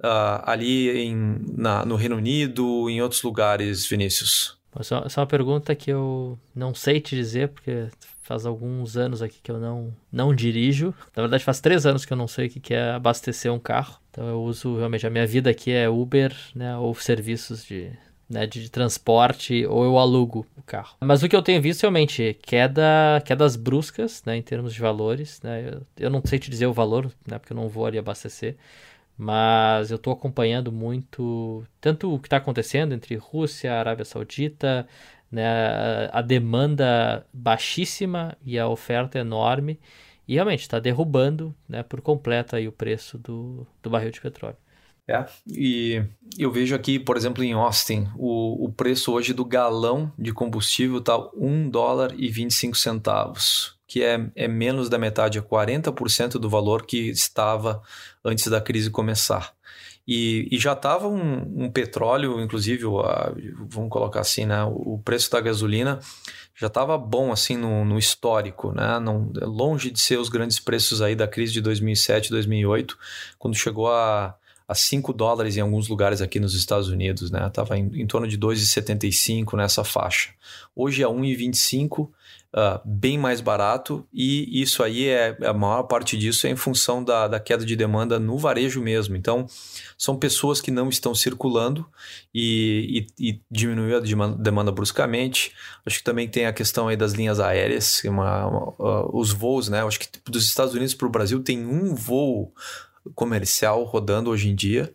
uh, 0.00 0.42
ali 0.44 0.90
em, 0.90 1.40
na, 1.56 1.84
no 1.84 1.96
Reino 1.96 2.16
Unido, 2.16 2.88
em 2.90 3.00
outros 3.00 3.22
lugares, 3.22 3.86
Vinícius? 3.86 4.58
Só, 4.80 5.08
só 5.08 5.20
uma 5.22 5.26
pergunta 5.26 5.74
que 5.74 5.90
eu 5.90 6.38
não 6.54 6.74
sei 6.74 7.00
te 7.00 7.16
dizer, 7.16 7.48
porque 7.48 7.88
faz 8.22 8.44
alguns 8.44 8.96
anos 8.96 9.22
aqui 9.22 9.40
que 9.42 9.50
eu 9.50 9.58
não, 9.58 9.94
não 10.12 10.34
dirijo. 10.34 10.94
Na 11.16 11.22
verdade, 11.22 11.42
faz 11.42 11.60
três 11.60 11.86
anos 11.86 12.04
que 12.04 12.12
eu 12.12 12.16
não 12.16 12.28
sei 12.28 12.46
o 12.46 12.50
que 12.50 12.74
é 12.74 12.90
abastecer 12.90 13.50
um 13.52 13.58
carro. 13.58 13.98
Então 14.10 14.28
eu 14.28 14.42
uso 14.42 14.76
realmente, 14.76 15.06
a 15.06 15.10
minha 15.10 15.26
vida 15.26 15.48
aqui 15.48 15.70
é 15.70 15.88
Uber, 15.88 16.34
né, 16.54 16.76
ou 16.76 16.94
serviços 16.94 17.64
de, 17.64 17.90
né, 18.28 18.46
de 18.46 18.70
transporte 18.70 19.64
ou 19.66 19.84
eu 19.84 19.98
alugo 19.98 20.46
o 20.56 20.62
carro. 20.62 20.96
Mas 21.00 21.22
o 21.22 21.28
que 21.28 21.34
eu 21.34 21.42
tenho 21.42 21.62
visto 21.62 21.82
realmente 21.82 22.38
queda, 22.42 23.22
quedas 23.24 23.56
bruscas, 23.56 24.22
né, 24.24 24.36
em 24.36 24.42
termos 24.42 24.74
de 24.74 24.80
valores, 24.80 25.40
né, 25.42 25.70
eu, 25.72 26.04
eu 26.04 26.10
não 26.10 26.20
sei 26.24 26.38
te 26.38 26.50
dizer 26.50 26.66
o 26.66 26.72
valor, 26.72 27.10
né, 27.26 27.38
porque 27.38 27.52
eu 27.52 27.56
não 27.56 27.68
vou 27.68 27.86
ali 27.86 27.98
abastecer, 27.98 28.56
mas 29.16 29.90
eu 29.90 29.96
estou 29.96 30.12
acompanhando 30.12 30.70
muito 30.70 31.64
tanto 31.80 32.14
o 32.14 32.18
que 32.18 32.26
está 32.26 32.36
acontecendo 32.36 32.92
entre 32.92 33.16
Rússia, 33.16 33.74
Arábia 33.74 34.04
Saudita, 34.04 34.86
né, 35.32 36.08
a 36.12 36.20
demanda 36.20 37.26
baixíssima 37.32 38.36
e 38.44 38.58
a 38.58 38.68
oferta 38.68 39.18
enorme, 39.18 39.80
e 40.26 40.34
realmente 40.34 40.60
está 40.60 40.78
derrubando 40.78 41.54
né, 41.66 41.82
por 41.82 42.02
completo 42.02 42.54
aí 42.54 42.68
o 42.68 42.72
preço 42.72 43.16
do, 43.16 43.66
do 43.82 43.88
barril 43.88 44.10
de 44.10 44.20
petróleo. 44.20 44.56
É, 45.08 45.24
e 45.50 46.02
eu 46.38 46.52
vejo 46.52 46.74
aqui, 46.74 46.98
por 46.98 47.16
exemplo, 47.16 47.42
em 47.42 47.54
Austin, 47.54 48.06
o, 48.14 48.66
o 48.66 48.70
preço 48.70 49.10
hoje 49.10 49.32
do 49.32 49.42
galão 49.42 50.12
de 50.18 50.32
combustível 50.34 50.98
está 50.98 51.16
1 51.34 51.70
dólar 51.70 52.12
e 52.14 52.28
25 52.28 52.76
centavos, 52.76 53.78
que 53.86 54.02
é, 54.02 54.30
é 54.36 54.46
menos 54.46 54.90
da 54.90 54.98
metade, 54.98 55.38
é 55.38 55.40
40% 55.40 56.32
do 56.32 56.50
valor 56.50 56.84
que 56.84 57.08
estava 57.08 57.82
antes 58.22 58.48
da 58.48 58.60
crise 58.60 58.90
começar. 58.90 59.54
E, 60.06 60.46
e 60.50 60.58
já 60.58 60.72
estava 60.72 61.08
um, 61.08 61.64
um, 61.64 61.70
petróleo, 61.70 62.40
inclusive, 62.40 62.84
a, 62.86 63.32
vamos 63.66 63.90
colocar 63.90 64.20
assim, 64.20 64.44
né, 64.44 64.62
o 64.64 65.00
preço 65.02 65.30
da 65.30 65.40
gasolina 65.40 66.00
já 66.54 66.66
estava 66.66 66.98
bom 66.98 67.30
assim 67.30 67.56
no, 67.56 67.84
no, 67.84 67.98
histórico, 67.98 68.72
né? 68.72 68.98
Não, 68.98 69.30
longe 69.42 69.90
de 69.90 70.00
ser 70.00 70.18
os 70.18 70.28
grandes 70.28 70.58
preços 70.58 71.00
aí 71.00 71.14
da 71.14 71.28
crise 71.28 71.52
de 71.52 71.60
2007, 71.60 72.30
2008, 72.30 72.98
quando 73.38 73.54
chegou 73.54 73.88
a 73.92 74.34
a 74.68 74.74
5 74.74 75.14
dólares 75.14 75.56
em 75.56 75.62
alguns 75.62 75.88
lugares 75.88 76.20
aqui 76.20 76.38
nos 76.38 76.54
Estados 76.54 76.88
Unidos, 76.88 77.30
né? 77.30 77.48
Tava 77.48 77.78
em, 77.78 77.90
em 77.94 78.06
torno 78.06 78.28
de 78.28 78.36
2,75 78.36 79.56
nessa 79.56 79.82
faixa. 79.82 80.28
Hoje 80.76 81.02
é 81.02 81.06
1,25, 81.06 82.00
uh, 82.00 82.10
ah, 82.52 82.80
bem 82.84 83.16
mais 83.16 83.40
barato, 83.40 84.06
e 84.12 84.60
isso 84.60 84.82
aí 84.82 85.08
é 85.08 85.36
a 85.42 85.54
maior 85.54 85.84
parte 85.84 86.18
disso 86.18 86.46
é 86.46 86.50
em 86.50 86.56
função 86.56 87.02
da, 87.02 87.26
da 87.26 87.40
queda 87.40 87.64
de 87.64 87.74
demanda 87.74 88.18
no 88.18 88.36
varejo 88.36 88.82
mesmo. 88.82 89.16
Então, 89.16 89.46
são 89.96 90.18
pessoas 90.18 90.60
que 90.60 90.70
não 90.70 90.90
estão 90.90 91.14
circulando 91.14 91.86
e, 92.34 93.06
e, 93.18 93.30
e 93.30 93.40
diminuiu 93.50 93.96
a 93.96 94.00
demanda 94.36 94.70
bruscamente. 94.70 95.54
Acho 95.86 95.98
que 95.98 96.04
também 96.04 96.28
tem 96.28 96.44
a 96.44 96.52
questão 96.52 96.88
aí 96.88 96.96
das 96.96 97.12
linhas 97.12 97.40
aéreas, 97.40 98.02
uma, 98.04 98.46
uma, 98.46 98.68
uh, 98.78 99.18
os 99.18 99.32
voos, 99.32 99.70
né? 99.70 99.82
Acho 99.82 100.00
que 100.00 100.08
dos 100.30 100.44
Estados 100.44 100.74
Unidos 100.74 100.92
para 100.92 101.06
o 101.06 101.10
Brasil 101.10 101.42
tem 101.42 101.66
um 101.66 101.94
voo 101.94 102.52
comercial 103.14 103.84
rodando 103.84 104.30
hoje 104.30 104.48
em 104.48 104.54
dia, 104.54 104.94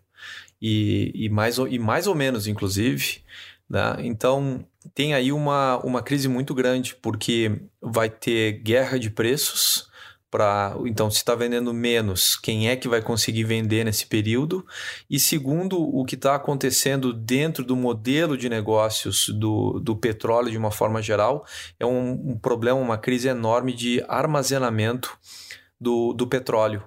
e, 0.61 1.11
e, 1.13 1.29
mais, 1.29 1.57
e 1.57 1.77
mais 1.77 2.07
ou 2.07 2.15
menos, 2.15 2.47
inclusive. 2.47 3.21
Né? 3.69 3.95
Então, 3.99 4.65
tem 4.93 5.13
aí 5.13 5.31
uma, 5.31 5.77
uma 5.83 6.01
crise 6.01 6.27
muito 6.27 6.53
grande, 6.53 6.95
porque 6.95 7.51
vai 7.81 8.09
ter 8.09 8.53
guerra 8.63 8.97
de 8.97 9.09
preços. 9.09 9.91
Pra, 10.31 10.75
então, 10.85 11.11
se 11.11 11.17
está 11.17 11.35
vendendo 11.35 11.71
menos, 11.71 12.35
quem 12.35 12.67
é 12.67 12.75
que 12.75 12.87
vai 12.87 13.03
conseguir 13.03 13.43
vender 13.43 13.83
nesse 13.83 14.07
período? 14.07 14.65
E 15.07 15.19
segundo, 15.19 15.79
o 15.79 16.03
que 16.05 16.15
está 16.15 16.33
acontecendo 16.33 17.13
dentro 17.13 17.63
do 17.63 17.75
modelo 17.75 18.35
de 18.35 18.49
negócios 18.49 19.29
do, 19.29 19.79
do 19.79 19.95
petróleo 19.95 20.49
de 20.49 20.57
uma 20.57 20.71
forma 20.71 21.03
geral, 21.03 21.45
é 21.79 21.85
um, 21.85 22.31
um 22.31 22.39
problema, 22.39 22.79
uma 22.79 22.97
crise 22.97 23.27
enorme 23.27 23.73
de 23.73 24.03
armazenamento 24.07 25.15
do, 25.79 26.13
do 26.13 26.25
petróleo. 26.25 26.83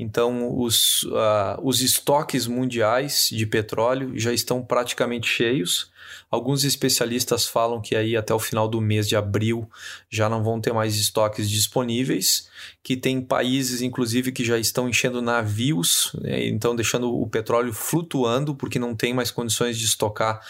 Então, 0.00 0.58
os, 0.58 1.02
uh, 1.02 1.60
os 1.62 1.82
estoques 1.82 2.46
mundiais 2.46 3.28
de 3.30 3.44
petróleo 3.44 4.18
já 4.18 4.32
estão 4.32 4.62
praticamente 4.62 5.28
cheios. 5.28 5.90
Alguns 6.30 6.64
especialistas 6.64 7.44
falam 7.44 7.82
que 7.82 7.94
aí 7.94 8.16
até 8.16 8.32
o 8.32 8.38
final 8.38 8.66
do 8.66 8.80
mês 8.80 9.06
de 9.06 9.14
abril 9.14 9.68
já 10.08 10.26
não 10.26 10.42
vão 10.42 10.58
ter 10.58 10.72
mais 10.72 10.96
estoques 10.96 11.50
disponíveis, 11.50 12.48
que 12.82 12.96
tem 12.96 13.20
países, 13.20 13.82
inclusive, 13.82 14.32
que 14.32 14.42
já 14.42 14.58
estão 14.58 14.88
enchendo 14.88 15.20
navios, 15.20 16.12
né? 16.18 16.46
então 16.46 16.74
deixando 16.74 17.14
o 17.14 17.26
petróleo 17.28 17.74
flutuando, 17.74 18.54
porque 18.54 18.78
não 18.78 18.94
tem 18.94 19.12
mais 19.12 19.30
condições 19.30 19.78
de 19.78 19.84
estocar 19.84 20.40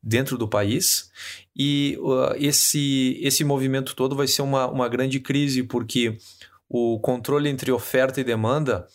dentro 0.00 0.38
do 0.38 0.46
país. 0.46 1.10
E 1.56 1.98
uh, 2.00 2.36
esse, 2.36 3.18
esse 3.20 3.42
movimento 3.42 3.96
todo 3.96 4.14
vai 4.14 4.28
ser 4.28 4.42
uma, 4.42 4.68
uma 4.68 4.88
grande 4.88 5.18
crise, 5.18 5.64
porque 5.64 6.16
o 6.70 7.00
controle 7.00 7.48
entre 7.48 7.72
oferta 7.72 8.20
e 8.20 8.24
demanda 8.24 8.86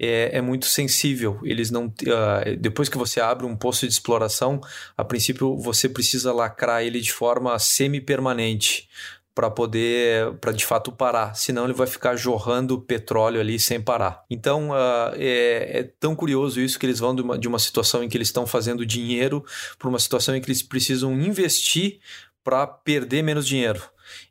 é, 0.00 0.38
é 0.38 0.40
muito 0.40 0.64
sensível. 0.64 1.38
Eles 1.44 1.70
não, 1.70 1.86
uh, 1.86 2.56
depois 2.58 2.88
que 2.88 2.96
você 2.96 3.20
abre 3.20 3.44
um 3.44 3.54
posto 3.54 3.86
de 3.86 3.92
exploração, 3.92 4.60
a 4.96 5.04
princípio 5.04 5.54
você 5.58 5.88
precisa 5.90 6.32
lacrar 6.32 6.82
ele 6.82 7.00
de 7.00 7.12
forma 7.12 7.58
semi-permanente 7.58 8.88
para 9.34 9.50
poder, 9.50 10.34
para 10.40 10.50
de 10.50 10.66
fato 10.66 10.90
parar, 10.90 11.34
senão 11.34 11.64
ele 11.64 11.72
vai 11.72 11.86
ficar 11.86 12.16
jorrando 12.16 12.80
petróleo 12.80 13.40
ali 13.40 13.58
sem 13.60 13.80
parar. 13.80 14.24
Então 14.30 14.70
uh, 14.70 15.14
é, 15.14 15.80
é, 15.80 15.82
tão 16.00 16.16
curioso 16.16 16.60
isso 16.60 16.78
que 16.78 16.86
eles 16.86 16.98
vão 16.98 17.14
de 17.14 17.22
uma, 17.22 17.38
de 17.38 17.46
uma 17.46 17.58
situação 17.58 18.02
em 18.02 18.08
que 18.08 18.16
eles 18.16 18.28
estão 18.28 18.46
fazendo 18.46 18.86
dinheiro 18.86 19.44
para 19.78 19.88
uma 19.88 19.98
situação 20.00 20.34
em 20.34 20.40
que 20.40 20.48
eles 20.48 20.62
precisam 20.62 21.12
investir 21.12 22.00
para 22.42 22.66
perder 22.66 23.22
menos 23.22 23.46
dinheiro. 23.46 23.82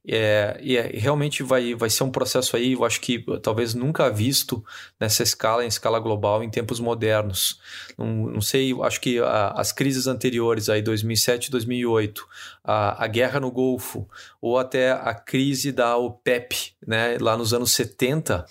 É, 0.08 0.58
e 0.62 0.78
é, 0.78 0.84
realmente 0.94 1.44
vai, 1.44 1.76
vai 1.76 1.90
ser 1.90 2.04
um 2.04 2.12
processo 2.12 2.56
aí, 2.56 2.74
eu 2.74 2.86
acho 2.86 3.02
que 3.02 3.24
talvez 3.42 3.74
nunca 3.74 4.10
visto 4.10 4.64
nessa 5.00 5.24
escala, 5.24 5.66
em 5.66 5.68
escala 5.68 6.00
global, 6.00 6.44
em 6.44 6.50
tempos 6.50 6.80
modernos. 6.80 7.60
Não, 7.98 8.08
não 8.08 8.42
sei, 8.42 8.74
acho 8.84 9.02
que 9.02 9.20
a, 9.20 9.50
as 9.50 9.72
crises 9.72 10.08
anteriores, 10.08 10.70
aí 10.70 10.82
2007 10.82 11.52
2008, 11.52 12.28
a, 12.64 13.04
a 13.04 13.08
guerra 13.08 13.40
no 13.40 13.52
Golfo, 13.52 14.08
ou 14.42 14.58
até 14.58 14.92
a 14.92 15.14
crise 15.14 15.72
da 15.72 15.98
OPEP, 15.98 16.74
né, 16.86 17.18
lá 17.20 17.36
nos 17.36 17.54
anos 17.54 17.74
70, 17.74 18.46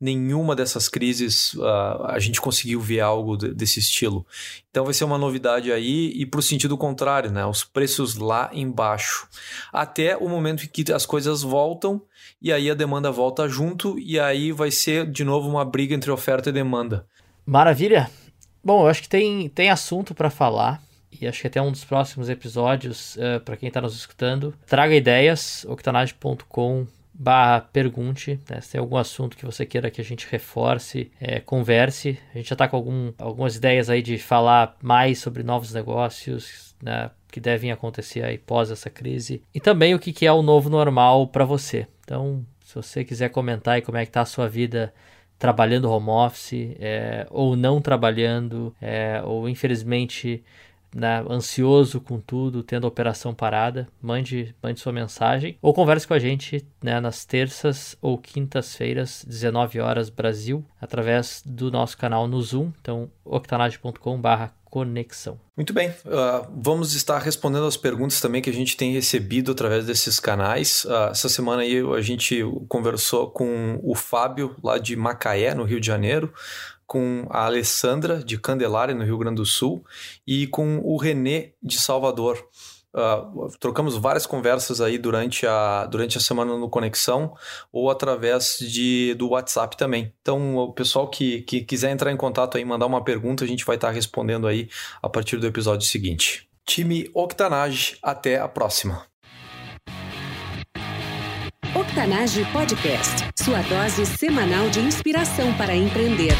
nenhuma 0.00 0.54
dessas 0.54 0.88
crises 0.88 1.54
uh, 1.54 2.06
a 2.06 2.18
gente 2.18 2.40
conseguiu 2.40 2.80
ver 2.80 3.00
algo 3.00 3.36
desse 3.36 3.80
estilo. 3.80 4.26
Então 4.70 4.84
vai 4.84 4.94
ser 4.94 5.04
uma 5.04 5.18
novidade 5.18 5.72
aí 5.72 6.12
e 6.14 6.24
para 6.24 6.40
o 6.40 6.42
sentido 6.42 6.76
contrário, 6.76 7.30
né? 7.30 7.44
Os 7.44 7.64
preços 7.64 8.16
lá 8.16 8.50
embaixo. 8.52 9.28
Até 9.72 10.16
o 10.16 10.28
momento 10.28 10.64
em 10.64 10.68
que 10.68 10.92
as 10.92 11.04
coisas 11.04 11.42
voltam 11.42 12.00
e 12.40 12.52
aí 12.52 12.70
a 12.70 12.74
demanda 12.74 13.10
volta 13.10 13.48
junto 13.48 13.98
e 13.98 14.20
aí 14.20 14.52
vai 14.52 14.70
ser 14.70 15.10
de 15.10 15.24
novo 15.24 15.48
uma 15.48 15.64
briga 15.64 15.94
entre 15.94 16.10
oferta 16.10 16.50
e 16.50 16.52
demanda. 16.52 17.04
Maravilha. 17.44 18.10
Bom, 18.62 18.82
eu 18.82 18.88
acho 18.88 19.02
que 19.02 19.08
tem, 19.08 19.48
tem 19.48 19.70
assunto 19.70 20.14
para 20.14 20.30
falar 20.30 20.80
e 21.10 21.26
acho 21.26 21.40
que 21.40 21.46
até 21.46 21.60
um 21.60 21.72
dos 21.72 21.84
próximos 21.84 22.28
episódios, 22.28 23.16
uh, 23.16 23.22
eh, 23.22 23.38
para 23.38 23.56
quem 23.56 23.68
está 23.68 23.80
nos 23.80 23.96
escutando, 23.96 24.54
traga 24.66 24.94
ideias, 24.94 25.64
octanage.com 25.66 26.86
barra 27.18 27.60
pergunte, 27.60 28.38
né? 28.48 28.60
Se 28.60 28.72
tem 28.72 28.80
algum 28.80 28.96
assunto 28.96 29.36
que 29.36 29.44
você 29.44 29.66
queira 29.66 29.90
que 29.90 30.00
a 30.00 30.04
gente 30.04 30.28
reforce, 30.30 31.10
é, 31.20 31.40
converse. 31.40 32.18
A 32.32 32.38
gente 32.38 32.48
já 32.48 32.54
está 32.54 32.68
com 32.68 32.76
algum, 32.76 33.12
algumas 33.18 33.56
ideias 33.56 33.90
aí 33.90 34.00
de 34.00 34.18
falar 34.18 34.76
mais 34.80 35.18
sobre 35.18 35.42
novos 35.42 35.74
negócios, 35.74 36.76
né? 36.80 37.10
Que 37.30 37.40
devem 37.40 37.72
acontecer 37.72 38.24
aí 38.24 38.38
pós 38.38 38.70
essa 38.70 38.88
crise. 38.88 39.42
E 39.52 39.58
também 39.58 39.94
o 39.94 39.98
que, 39.98 40.12
que 40.12 40.26
é 40.26 40.32
o 40.32 40.42
novo 40.42 40.70
normal 40.70 41.26
para 41.26 41.44
você. 41.44 41.86
Então, 42.04 42.46
se 42.64 42.74
você 42.74 43.04
quiser 43.04 43.30
comentar 43.30 43.74
aí 43.74 43.82
como 43.82 43.98
é 43.98 44.04
que 44.04 44.10
está 44.10 44.20
a 44.20 44.26
sua 44.26 44.48
vida 44.48 44.94
trabalhando 45.38 45.90
home 45.90 46.08
office, 46.08 46.76
é, 46.80 47.26
ou 47.30 47.56
não 47.56 47.80
trabalhando, 47.80 48.74
é, 48.80 49.22
ou 49.24 49.48
infelizmente 49.48 50.42
né, 50.94 51.24
ansioso 51.28 52.00
com 52.00 52.20
tudo, 52.20 52.62
tendo 52.62 52.84
a 52.84 52.88
operação 52.88 53.34
parada, 53.34 53.88
mande, 54.00 54.54
mande 54.62 54.80
sua 54.80 54.92
mensagem 54.92 55.56
ou 55.60 55.74
converse 55.74 56.06
com 56.06 56.14
a 56.14 56.18
gente 56.18 56.66
né, 56.82 57.00
nas 57.00 57.24
terças 57.24 57.96
ou 58.00 58.18
quintas-feiras, 58.18 59.24
19 59.26 59.80
horas 59.80 60.10
Brasil, 60.10 60.64
através 60.80 61.42
do 61.44 61.70
nosso 61.70 61.96
canal 61.96 62.26
no 62.26 62.40
Zoom, 62.40 62.72
então 62.80 63.10
octanage.com/barra 63.24 64.52
conexão. 64.70 65.40
Muito 65.56 65.72
bem, 65.72 65.88
uh, 65.88 66.46
vamos 66.54 66.94
estar 66.94 67.18
respondendo 67.18 67.66
as 67.66 67.76
perguntas 67.76 68.20
também 68.20 68.42
que 68.42 68.50
a 68.50 68.52
gente 68.52 68.76
tem 68.76 68.92
recebido 68.92 69.52
através 69.52 69.86
desses 69.86 70.20
canais. 70.20 70.84
Uh, 70.84 71.10
essa 71.10 71.28
semana 71.28 71.62
aí 71.62 71.80
a 71.80 72.00
gente 72.02 72.42
conversou 72.68 73.30
com 73.30 73.80
o 73.82 73.94
Fábio 73.94 74.54
lá 74.62 74.78
de 74.78 74.94
Macaé, 74.94 75.54
no 75.54 75.64
Rio 75.64 75.80
de 75.80 75.86
Janeiro 75.86 76.32
com 76.88 77.26
a 77.28 77.44
Alessandra 77.44 78.24
de 78.24 78.38
Candelária, 78.38 78.94
no 78.94 79.04
Rio 79.04 79.18
Grande 79.18 79.36
do 79.36 79.44
Sul, 79.46 79.84
e 80.26 80.46
com 80.46 80.78
o 80.78 80.96
Renê 80.96 81.52
de 81.62 81.78
Salvador. 81.78 82.42
Uh, 82.94 83.50
trocamos 83.60 83.96
várias 83.98 84.24
conversas 84.24 84.80
aí 84.80 84.96
durante 84.96 85.46
a, 85.46 85.84
durante 85.84 86.16
a 86.16 86.20
semana 86.20 86.56
no 86.56 86.70
Conexão 86.70 87.34
ou 87.70 87.90
através 87.90 88.56
de, 88.58 89.14
do 89.14 89.28
WhatsApp 89.28 89.76
também. 89.76 90.12
Então, 90.22 90.56
o 90.56 90.72
pessoal 90.72 91.06
que, 91.08 91.42
que 91.42 91.60
quiser 91.60 91.90
entrar 91.90 92.10
em 92.10 92.16
contato 92.16 92.56
aí, 92.56 92.64
mandar 92.64 92.86
uma 92.86 93.04
pergunta, 93.04 93.44
a 93.44 93.46
gente 93.46 93.66
vai 93.66 93.76
estar 93.76 93.90
respondendo 93.90 94.46
aí 94.46 94.70
a 95.02 95.08
partir 95.10 95.36
do 95.36 95.46
episódio 95.46 95.86
seguinte. 95.86 96.48
Time 96.66 97.10
Octanage, 97.12 97.98
até 98.02 98.40
a 98.40 98.48
próxima. 98.48 99.06
Octanage 101.74 102.44
Podcast, 102.50 103.28
sua 103.36 103.60
dose 103.62 104.06
semanal 104.06 104.70
de 104.70 104.80
inspiração 104.80 105.52
para 105.58 105.76
empreender. 105.76 106.32